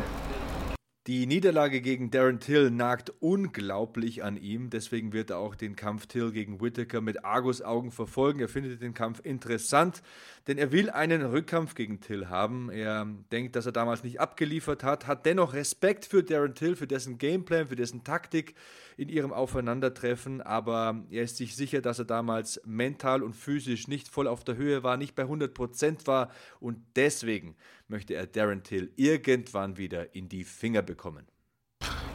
Die 1.08 1.24
Niederlage 1.24 1.80
gegen 1.80 2.10
Darren 2.10 2.38
Till 2.38 2.70
nagt 2.70 3.14
unglaublich 3.20 4.24
an 4.24 4.36
ihm. 4.36 4.68
Deswegen 4.68 5.14
wird 5.14 5.30
er 5.30 5.38
auch 5.38 5.54
den 5.54 5.74
Kampf 5.74 6.06
Till 6.06 6.32
gegen 6.32 6.60
Whittaker 6.60 7.00
mit 7.00 7.24
Argus 7.24 7.62
Augen 7.62 7.92
verfolgen. 7.92 8.40
Er 8.40 8.48
findet 8.48 8.82
den 8.82 8.92
Kampf 8.92 9.20
interessant, 9.24 10.02
denn 10.46 10.58
er 10.58 10.72
will 10.72 10.90
einen 10.90 11.22
Rückkampf 11.22 11.74
gegen 11.74 12.00
Till 12.00 12.28
haben. 12.28 12.70
Er 12.70 13.06
denkt, 13.32 13.56
dass 13.56 13.66
er 13.66 13.72
damals 13.72 14.04
nicht 14.04 14.20
abgeliefert 14.20 14.84
hat, 14.84 15.06
hat 15.06 15.26
dennoch 15.26 15.54
Respekt 15.54 16.06
für 16.06 16.22
Darren 16.22 16.54
Till, 16.54 16.76
für 16.76 16.86
dessen 16.86 17.18
Gameplan, 17.18 17.68
für 17.68 17.76
dessen 17.76 18.04
Taktik 18.04 18.54
in 18.96 19.08
ihrem 19.08 19.32
Aufeinandertreffen. 19.32 20.40
Aber 20.40 21.04
er 21.10 21.24
ist 21.24 21.36
sich 21.36 21.56
sicher, 21.56 21.80
dass 21.80 21.98
er 21.98 22.04
damals 22.04 22.60
mental 22.64 23.22
und 23.22 23.34
physisch 23.34 23.88
nicht 23.88 24.08
voll 24.08 24.26
auf 24.26 24.44
der 24.44 24.56
Höhe 24.56 24.82
war, 24.82 24.96
nicht 24.96 25.14
bei 25.14 25.24
100% 25.24 26.06
war 26.06 26.30
und 26.60 26.78
deswegen 26.96 27.56
möchte 27.88 28.14
er 28.14 28.26
Darren 28.26 28.62
Till 28.62 28.92
irgendwann 28.96 29.76
wieder 29.76 30.14
in 30.14 30.28
die 30.28 30.44
Finger 30.44 30.82
bekommen. 30.82 31.26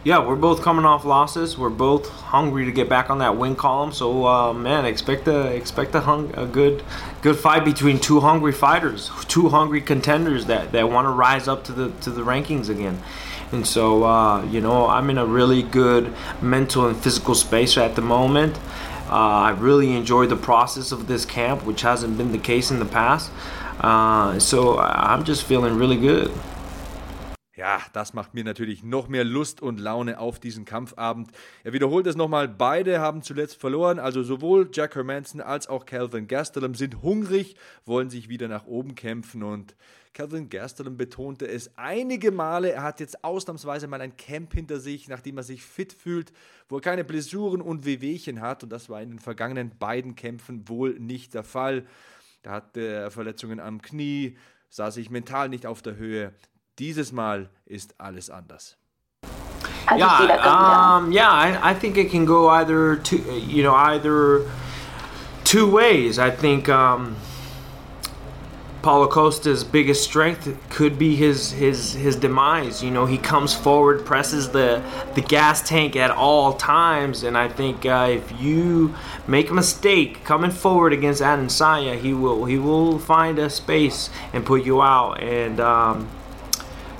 Yeah, 0.05 0.19
we're 0.27 0.35
both 0.35 0.61
coming 0.61 0.83
off 0.83 1.05
losses. 1.05 1.57
We're 1.57 1.69
both 1.69 2.09
hungry 2.09 2.65
to 2.65 2.73
get 2.73 2.89
back 2.89 3.09
on 3.09 3.19
that 3.19 3.37
win 3.37 3.55
column. 3.55 3.93
So, 3.93 4.27
uh, 4.27 4.51
man, 4.51 4.83
expect 4.83 5.29
a 5.29 5.47
expect 5.55 5.95
a, 5.95 6.01
hung, 6.01 6.33
a 6.35 6.45
good 6.45 6.83
good 7.21 7.37
fight 7.37 7.63
between 7.63 7.99
two 7.99 8.19
hungry 8.19 8.51
fighters, 8.51 9.09
two 9.29 9.47
hungry 9.47 9.79
contenders 9.79 10.47
that, 10.47 10.73
that 10.73 10.89
want 10.89 11.05
to 11.05 11.09
rise 11.09 11.47
up 11.47 11.63
to 11.65 11.71
the 11.71 11.91
to 12.01 12.09
the 12.09 12.21
rankings 12.21 12.67
again. 12.67 13.01
And 13.53 13.65
so, 13.65 14.03
uh, 14.03 14.43
you 14.43 14.59
know, 14.59 14.87
I'm 14.87 15.09
in 15.09 15.17
a 15.17 15.25
really 15.25 15.63
good 15.63 16.13
mental 16.41 16.85
and 16.85 16.97
physical 16.97 17.33
space 17.33 17.77
at 17.77 17.95
the 17.95 18.01
moment. 18.01 18.57
Uh, 19.07 19.11
I 19.15 19.49
really 19.51 19.95
enjoyed 19.95 20.27
the 20.29 20.35
process 20.35 20.91
of 20.91 21.07
this 21.07 21.23
camp, 21.23 21.63
which 21.63 21.81
hasn't 21.81 22.17
been 22.17 22.33
the 22.33 22.39
case 22.39 22.71
in 22.71 22.79
the 22.79 22.85
past. 22.85 23.31
Uh, 23.79 24.37
so 24.37 24.79
I'm 24.79 25.23
just 25.23 25.43
feeling 25.43 25.77
really 25.77 25.97
good. 25.97 26.29
Ja, 27.55 27.83
das 27.93 28.13
macht 28.13 28.33
mir 28.33 28.43
natürlich 28.43 28.83
noch 28.83 29.07
mehr 29.07 29.23
Lust 29.23 29.61
und 29.61 29.79
Laune 29.79 30.17
auf 30.17 30.39
diesen 30.39 30.65
Kampfabend. 30.65 31.29
Er 31.63 31.71
wiederholt 31.71 32.07
es 32.07 32.15
nochmal, 32.15 32.47
beide 32.47 32.99
haben 32.99 33.21
zuletzt 33.21 33.61
verloren, 33.61 33.99
also 33.99 34.23
sowohl 34.23 34.71
Jack 34.73 34.95
Hermanson 34.95 35.39
als 35.39 35.67
auch 35.67 35.85
Calvin 35.85 36.27
Gastelum 36.27 36.73
sind 36.73 37.03
hungrig, 37.03 37.55
wollen 37.85 38.09
sich 38.09 38.27
wieder 38.27 38.47
nach 38.47 38.65
oben 38.65 38.95
kämpfen 38.95 39.43
und 39.43 39.75
Calvin 40.13 40.49
Gastelum 40.49 40.97
betonte 40.97 41.47
es 41.47 41.77
einige 41.77 42.31
Male, 42.31 42.71
er 42.71 42.81
hat 42.81 42.99
jetzt 42.99 43.23
ausnahmsweise 43.23 43.85
mal 43.85 44.01
ein 44.01 44.17
Camp 44.17 44.51
hinter 44.55 44.79
sich, 44.79 45.07
nachdem 45.07 45.37
er 45.37 45.43
sich 45.43 45.63
fit 45.63 45.93
fühlt, 45.93 46.33
wo 46.69 46.77
er 46.77 46.81
keine 46.81 47.03
Blessuren 47.03 47.61
und 47.61 47.85
Wehwehchen 47.85 48.41
hat 48.41 48.63
und 48.63 48.71
das 48.71 48.89
war 48.89 48.99
in 48.99 49.09
den 49.11 49.19
vergangenen 49.19 49.77
beiden 49.77 50.15
Kämpfen 50.15 50.67
wohl 50.69 50.99
nicht 50.99 51.35
der 51.35 51.43
Fall. 51.43 51.85
Da 52.41 52.49
hatte 52.49 52.81
er 52.81 53.11
Verletzungen 53.11 53.59
am 53.59 53.83
Knie, 53.83 54.37
sah 54.69 54.89
sich 54.89 55.11
mental 55.11 55.49
nicht 55.49 55.67
auf 55.67 55.83
der 55.83 55.97
Höhe. 55.97 56.33
Dieses 56.79 57.11
Mal 57.11 57.49
ist 57.65 57.93
alles 57.99 58.29
anders. 58.29 58.77
Yeah, 59.95 60.97
um, 60.97 61.11
yeah, 61.11 61.29
I, 61.29 61.71
I 61.71 61.73
think 61.73 61.97
it 61.97 62.09
can 62.09 62.25
go 62.25 62.49
either 62.49 62.95
two, 62.95 63.17
you 63.17 63.63
know, 63.63 63.75
either 63.75 64.49
two 65.43 65.69
ways. 65.69 66.17
I 66.17 66.31
think 66.31 66.69
um, 66.69 67.15
Paulo 68.81 69.07
Costa's 69.07 69.63
biggest 69.63 70.03
strength 70.03 70.57
could 70.69 70.97
be 70.97 71.15
his 71.15 71.51
his 71.51 71.93
his 71.93 72.15
demise. 72.15 72.81
You 72.81 72.91
know, 72.91 73.05
he 73.05 73.17
comes 73.17 73.53
forward, 73.53 74.05
presses 74.05 74.49
the 74.49 74.81
the 75.15 75.21
gas 75.21 75.67
tank 75.67 75.95
at 75.95 76.11
all 76.11 76.53
times, 76.53 77.23
and 77.23 77.37
I 77.37 77.49
think 77.49 77.85
uh, 77.85 78.07
if 78.09 78.41
you 78.41 78.95
make 79.27 79.49
a 79.49 79.53
mistake 79.53 80.23
coming 80.23 80.51
forward 80.51 80.91
against 80.91 81.21
Adam 81.21 81.49
Saya, 81.49 81.95
he 81.95 82.13
will 82.13 82.45
he 82.45 82.57
will 82.57 82.99
find 82.99 83.37
a 83.37 83.49
space 83.49 84.09
and 84.33 84.45
put 84.45 84.65
you 84.65 84.81
out. 84.81 85.21
And 85.21 85.59
um, 85.59 86.09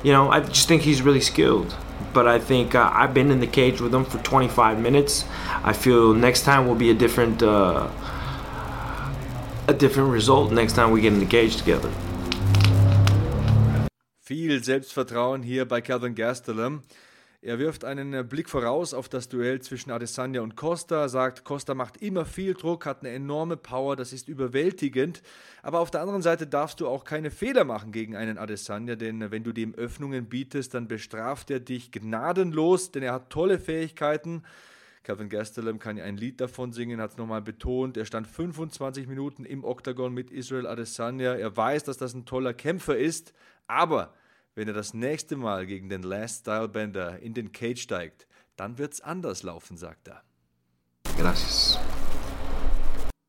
you 0.03 0.11
know, 0.11 0.29
I 0.29 0.41
just 0.41 0.67
think 0.67 0.81
he's 0.81 1.01
really 1.01 1.21
skilled. 1.21 1.75
But 2.13 2.27
I 2.27 2.37
think 2.37 2.75
uh, 2.75 2.91
I've 2.93 3.13
been 3.13 3.31
in 3.31 3.39
the 3.39 3.47
cage 3.47 3.81
with 3.81 3.93
him 3.93 4.05
for 4.05 4.19
25 4.19 4.79
minutes. 4.79 5.25
I 5.63 5.73
feel 5.73 6.13
next 6.13 6.43
time 6.43 6.67
will 6.67 6.75
be 6.75 6.91
a 6.91 6.93
different. 6.93 7.41
Uh, 7.41 7.89
a 9.67 9.73
different 9.73 10.11
result 10.11 10.51
next 10.51 10.73
time 10.73 10.91
we 10.91 11.01
get 11.01 11.13
in 11.13 11.19
the 11.19 11.25
cage 11.25 11.55
together. 11.55 11.89
Viel 14.21 14.63
Selbstvertrauen 14.63 15.43
hier 15.43 15.65
bei 15.65 15.81
Calvin 15.81 16.15
Gastelum. 16.15 16.81
Er 17.45 17.59
wirft 17.59 17.83
einen 17.83 18.25
Blick 18.29 18.49
voraus 18.49 18.93
auf 18.93 19.09
das 19.09 19.27
Duell 19.27 19.61
zwischen 19.61 19.91
Adesanya 19.91 20.39
und 20.39 20.55
Costa, 20.55 21.09
sagt, 21.09 21.43
Costa 21.43 21.73
macht 21.73 21.97
immer 21.97 22.23
viel 22.23 22.53
Druck, 22.53 22.85
hat 22.85 23.01
eine 23.01 23.09
enorme 23.09 23.57
Power, 23.57 23.97
das 23.97 24.13
ist 24.13 24.29
überwältigend. 24.29 25.21
Aber 25.61 25.81
auf 25.81 25.91
der 25.91 25.99
anderen 25.99 26.21
Seite 26.21 26.47
darfst 26.47 26.79
du 26.79 26.87
auch 26.87 27.03
keine 27.03 27.31
Fehler 27.31 27.65
machen 27.65 27.91
gegen 27.91 28.15
einen 28.15 28.37
Adesanya, 28.37 28.95
denn 28.95 29.29
wenn 29.29 29.43
du 29.43 29.51
dem 29.51 29.75
Öffnungen 29.75 30.29
bietest, 30.29 30.73
dann 30.73 30.87
bestraft 30.87 31.51
er 31.51 31.59
dich 31.59 31.91
gnadenlos, 31.91 32.91
denn 32.91 33.03
er 33.03 33.11
hat 33.11 33.29
tolle 33.29 33.59
Fähigkeiten. 33.59 34.43
Calvin 35.03 35.27
Gastelum 35.27 35.79
kann 35.79 35.97
ja 35.97 36.05
ein 36.05 36.15
Lied 36.15 36.39
davon 36.39 36.71
singen, 36.71 37.01
hat 37.01 37.11
es 37.11 37.17
nochmal 37.17 37.41
betont. 37.41 37.97
Er 37.97 38.05
stand 38.05 38.25
25 38.25 39.05
Minuten 39.05 39.43
im 39.43 39.65
Oktagon 39.65 40.13
mit 40.13 40.31
Israel 40.31 40.65
Adesanya. 40.65 41.33
Er 41.33 41.57
weiß, 41.57 41.83
dass 41.83 41.97
das 41.97 42.13
ein 42.13 42.23
toller 42.23 42.53
Kämpfer 42.53 42.97
ist, 42.97 43.33
aber 43.67 44.13
wenn 44.55 44.67
er 44.67 44.73
das 44.73 44.93
nächste 44.93 45.35
Mal 45.35 45.65
gegen 45.65 45.89
den 45.89 46.03
Last 46.03 46.41
Style 46.41 46.67
Bender 46.67 47.19
in 47.19 47.33
den 47.33 47.51
Cage 47.51 47.81
steigt, 47.81 48.27
dann 48.55 48.77
wird's 48.77 49.01
anders 49.01 49.43
laufen, 49.43 49.77
sagt 49.77 50.07
er. 50.07 50.23
Gracias. 51.17 51.79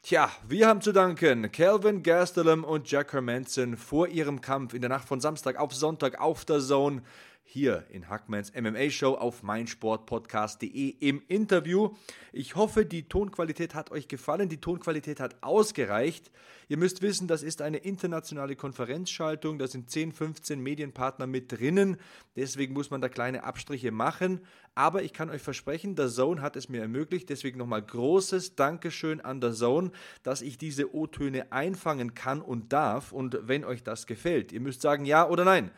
Tja, 0.03 0.31
wir 0.47 0.69
haben 0.69 0.83
zu 0.83 0.93
danken 0.93 1.51
Calvin 1.51 2.03
Gastelum 2.03 2.63
und 2.63 2.91
Jack 2.91 3.15
Hermanson 3.15 3.79
vor 3.79 4.07
ihrem 4.09 4.43
Kampf 4.43 4.75
in 4.75 4.83
der 4.83 4.91
Nacht 4.91 5.09
von 5.09 5.19
Samstag 5.19 5.59
auf 5.59 5.75
Sonntag 5.75 6.21
auf 6.21 6.45
der 6.45 6.61
Zone 6.61 7.03
hier 7.47 7.85
in 7.91 8.09
Hackmans 8.09 8.53
MMA 8.55 8.91
Show 8.91 9.15
auf 9.15 9.43
meinsportpodcast.de 9.43 10.97
im 10.99 11.23
Interview. 11.29 11.91
Ich 12.33 12.57
hoffe, 12.57 12.87
die 12.87 13.07
Tonqualität 13.07 13.75
hat 13.75 13.91
euch 13.91 14.09
gefallen, 14.09 14.49
die 14.49 14.61
Tonqualität 14.61 15.21
hat 15.21 15.37
ausgereicht. 15.43 16.31
Ihr 16.69 16.79
müsst 16.79 17.03
wissen, 17.03 17.29
das 17.29 17.43
ist 17.43 17.61
eine 17.61 17.77
internationale 17.77 18.57
Konferenzschaltung, 18.57 19.59
da 19.59 19.67
sind 19.67 19.91
10, 19.91 20.13
15 20.13 20.59
Medienpartner 20.59 21.27
mit 21.27 21.53
drinnen, 21.53 21.99
deswegen 22.35 22.73
muss 22.73 22.91
man 22.91 23.03
da 23.03 23.11
kleine 23.11 23.45
Abstriche 23.45 23.93
machen, 23.93 24.41
aber 24.75 25.03
ich 25.03 25.13
kann 25.13 25.29
euch 25.29 25.43
versprechen, 25.43 25.95
der 25.95 26.09
Zone 26.09 26.41
hat 26.41 26.57
es 26.57 26.71
mir 26.71 26.81
ermöglicht, 26.81 27.29
deswegen 27.29 27.59
nochmal 27.59 27.83
großes 27.83 28.57
Dankeschön 28.57 29.21
an 29.21 29.43
der 29.43 29.53
Zone, 29.53 29.91
dass 30.23 30.41
ich 30.41 30.57
diese 30.57 30.95
O-Töne 30.95 31.53
einfangen 31.53 32.15
kann 32.15 32.41
und 32.41 32.73
darf. 32.73 33.13
Und 33.13 33.39
wenn 33.43 33.65
euch 33.65 33.83
das 33.83 34.07
gefällt, 34.07 34.51
ihr 34.51 34.61
müsst 34.61 34.81
sagen 34.81 35.05
ja 35.05 35.29
oder 35.29 35.45
nein 35.45 35.71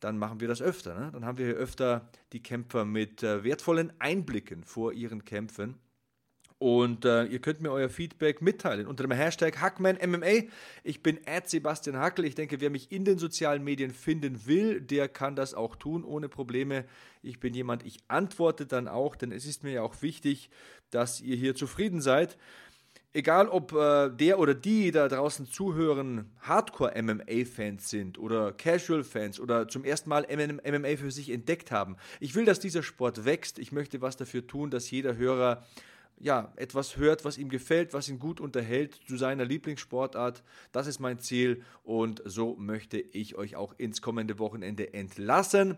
dann 0.00 0.18
machen 0.18 0.40
wir 0.40 0.48
das 0.48 0.62
öfter. 0.62 0.98
Ne? 0.98 1.10
Dann 1.12 1.24
haben 1.24 1.38
wir 1.38 1.54
öfter 1.54 2.08
die 2.32 2.42
Kämpfer 2.42 2.84
mit 2.84 3.22
äh, 3.22 3.44
wertvollen 3.44 3.92
Einblicken 3.98 4.64
vor 4.64 4.92
ihren 4.92 5.24
Kämpfen. 5.24 5.78
Und 6.58 7.04
äh, 7.04 7.24
ihr 7.24 7.38
könnt 7.38 7.60
mir 7.60 7.70
euer 7.70 7.88
Feedback 7.88 8.42
mitteilen 8.42 8.88
unter 8.88 9.04
dem 9.04 9.12
Hashtag 9.12 9.60
HackmanMMA. 9.60 10.48
Ich 10.82 11.04
bin 11.04 11.20
Sebastian 11.44 11.96
Hackel. 11.98 12.24
Ich 12.24 12.34
denke, 12.34 12.60
wer 12.60 12.70
mich 12.70 12.90
in 12.90 13.04
den 13.04 13.16
sozialen 13.16 13.62
Medien 13.62 13.92
finden 13.92 14.44
will, 14.46 14.80
der 14.80 15.08
kann 15.08 15.36
das 15.36 15.54
auch 15.54 15.76
tun, 15.76 16.02
ohne 16.02 16.28
Probleme. 16.28 16.84
Ich 17.22 17.38
bin 17.38 17.54
jemand, 17.54 17.86
ich 17.86 17.98
antworte 18.08 18.66
dann 18.66 18.88
auch, 18.88 19.14
denn 19.14 19.30
es 19.30 19.46
ist 19.46 19.62
mir 19.62 19.72
ja 19.72 19.82
auch 19.82 20.02
wichtig, 20.02 20.50
dass 20.90 21.20
ihr 21.20 21.36
hier 21.36 21.54
zufrieden 21.54 22.00
seid 22.00 22.36
egal 23.18 23.48
ob 23.48 23.72
äh, 23.72 24.10
der 24.10 24.38
oder 24.38 24.54
die 24.54 24.92
da 24.92 25.08
draußen 25.08 25.46
zuhören, 25.46 26.30
Hardcore-MMA-Fans 26.40 27.90
sind 27.90 28.16
oder 28.16 28.52
Casual-Fans 28.52 29.40
oder 29.40 29.66
zum 29.66 29.84
ersten 29.84 30.08
Mal 30.08 30.24
MMA 30.30 30.96
für 30.96 31.10
sich 31.10 31.30
entdeckt 31.30 31.72
haben. 31.72 31.96
Ich 32.20 32.36
will, 32.36 32.44
dass 32.44 32.60
dieser 32.60 32.84
Sport 32.84 33.24
wächst. 33.24 33.58
Ich 33.58 33.72
möchte 33.72 34.00
was 34.00 34.16
dafür 34.16 34.46
tun, 34.46 34.70
dass 34.70 34.90
jeder 34.90 35.16
Hörer 35.16 35.66
ja, 36.20 36.52
etwas 36.56 36.96
hört, 36.96 37.24
was 37.24 37.38
ihm 37.38 37.48
gefällt, 37.48 37.92
was 37.92 38.08
ihn 38.08 38.18
gut 38.18 38.40
unterhält 38.40 39.00
zu 39.06 39.16
seiner 39.16 39.44
Lieblingssportart. 39.44 40.42
Das 40.72 40.86
ist 40.86 41.00
mein 41.00 41.18
Ziel 41.18 41.62
und 41.82 42.22
so 42.24 42.54
möchte 42.56 42.98
ich 42.98 43.36
euch 43.36 43.56
auch 43.56 43.74
ins 43.78 44.00
kommende 44.00 44.38
Wochenende 44.38 44.94
entlassen. 44.94 45.76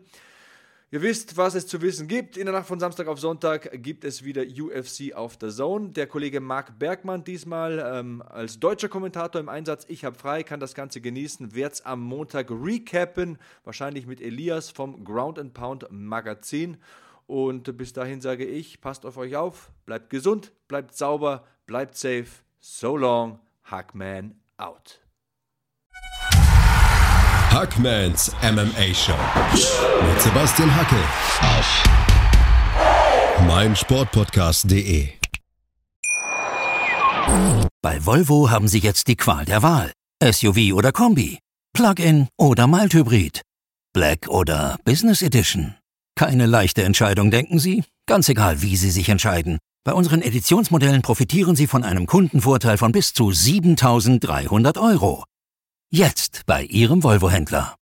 Ihr 0.92 1.02
wisst, 1.02 1.36
was 1.36 1.54
es 1.54 1.68
zu 1.68 1.82
wissen 1.82 2.08
gibt. 2.08 2.36
In 2.36 2.46
der 2.46 2.52
Nacht 2.52 2.66
von 2.66 2.80
Samstag 2.80 3.06
auf 3.06 3.20
Sonntag 3.20 3.80
gibt 3.80 4.04
es 4.04 4.24
wieder 4.24 4.42
UFC 4.42 5.14
auf 5.14 5.36
der 5.36 5.50
Zone. 5.50 5.90
Der 5.90 6.08
Kollege 6.08 6.40
Marc 6.40 6.80
Bergmann 6.80 7.22
diesmal 7.22 7.78
ähm, 7.78 8.22
als 8.22 8.58
deutscher 8.58 8.88
Kommentator 8.88 9.40
im 9.40 9.48
Einsatz. 9.48 9.84
Ich 9.86 10.04
habe 10.04 10.18
frei, 10.18 10.42
kann 10.42 10.58
das 10.58 10.74
Ganze 10.74 11.00
genießen. 11.00 11.54
Werde 11.54 11.74
es 11.74 11.86
am 11.86 12.00
Montag 12.00 12.50
recappen, 12.50 13.38
wahrscheinlich 13.62 14.08
mit 14.08 14.20
Elias 14.20 14.70
vom 14.70 15.04
Ground 15.04 15.38
and 15.38 15.54
Pound 15.54 15.86
Magazin. 15.90 16.76
Und 17.28 17.76
bis 17.76 17.92
dahin 17.92 18.20
sage 18.20 18.44
ich, 18.44 18.80
passt 18.80 19.06
auf 19.06 19.16
euch 19.16 19.36
auf, 19.36 19.70
bleibt 19.86 20.10
gesund, 20.10 20.50
bleibt 20.66 20.96
sauber, 20.96 21.46
bleibt 21.66 21.94
safe. 21.94 22.26
So 22.58 22.96
long, 22.96 23.38
Hackman 23.62 24.34
out. 24.56 24.98
Hackmans 27.50 28.30
MMA 28.42 28.94
Show 28.94 29.18
mit 29.52 30.20
Sebastian 30.22 30.70
Hacke 30.72 30.94
auf 31.40 31.82
meinsportpodcast.de. 33.44 35.08
Bei 37.82 38.06
Volvo 38.06 38.50
haben 38.50 38.68
Sie 38.68 38.78
jetzt 38.78 39.08
die 39.08 39.16
Qual 39.16 39.44
der 39.44 39.64
Wahl. 39.64 39.90
SUV 40.22 40.74
oder 40.74 40.92
Kombi, 40.92 41.40
Plug-in 41.72 42.28
oder 42.38 42.68
Mild-Hybrid, 42.68 43.42
Black 43.92 44.28
oder 44.28 44.78
Business 44.84 45.20
Edition. 45.20 45.74
Keine 46.14 46.46
leichte 46.46 46.84
Entscheidung, 46.84 47.32
denken 47.32 47.58
Sie? 47.58 47.82
Ganz 48.06 48.28
egal, 48.28 48.62
wie 48.62 48.76
Sie 48.76 48.92
sich 48.92 49.08
entscheiden. 49.08 49.58
Bei 49.84 49.92
unseren 49.92 50.22
Editionsmodellen 50.22 51.02
profitieren 51.02 51.56
Sie 51.56 51.66
von 51.66 51.82
einem 51.82 52.06
Kundenvorteil 52.06 52.78
von 52.78 52.92
bis 52.92 53.12
zu 53.12 53.32
7300 53.32 54.78
Euro. 54.78 55.24
Jetzt 55.92 56.42
bei 56.46 56.62
Ihrem 56.62 57.02
Volvo-Händler. 57.02 57.76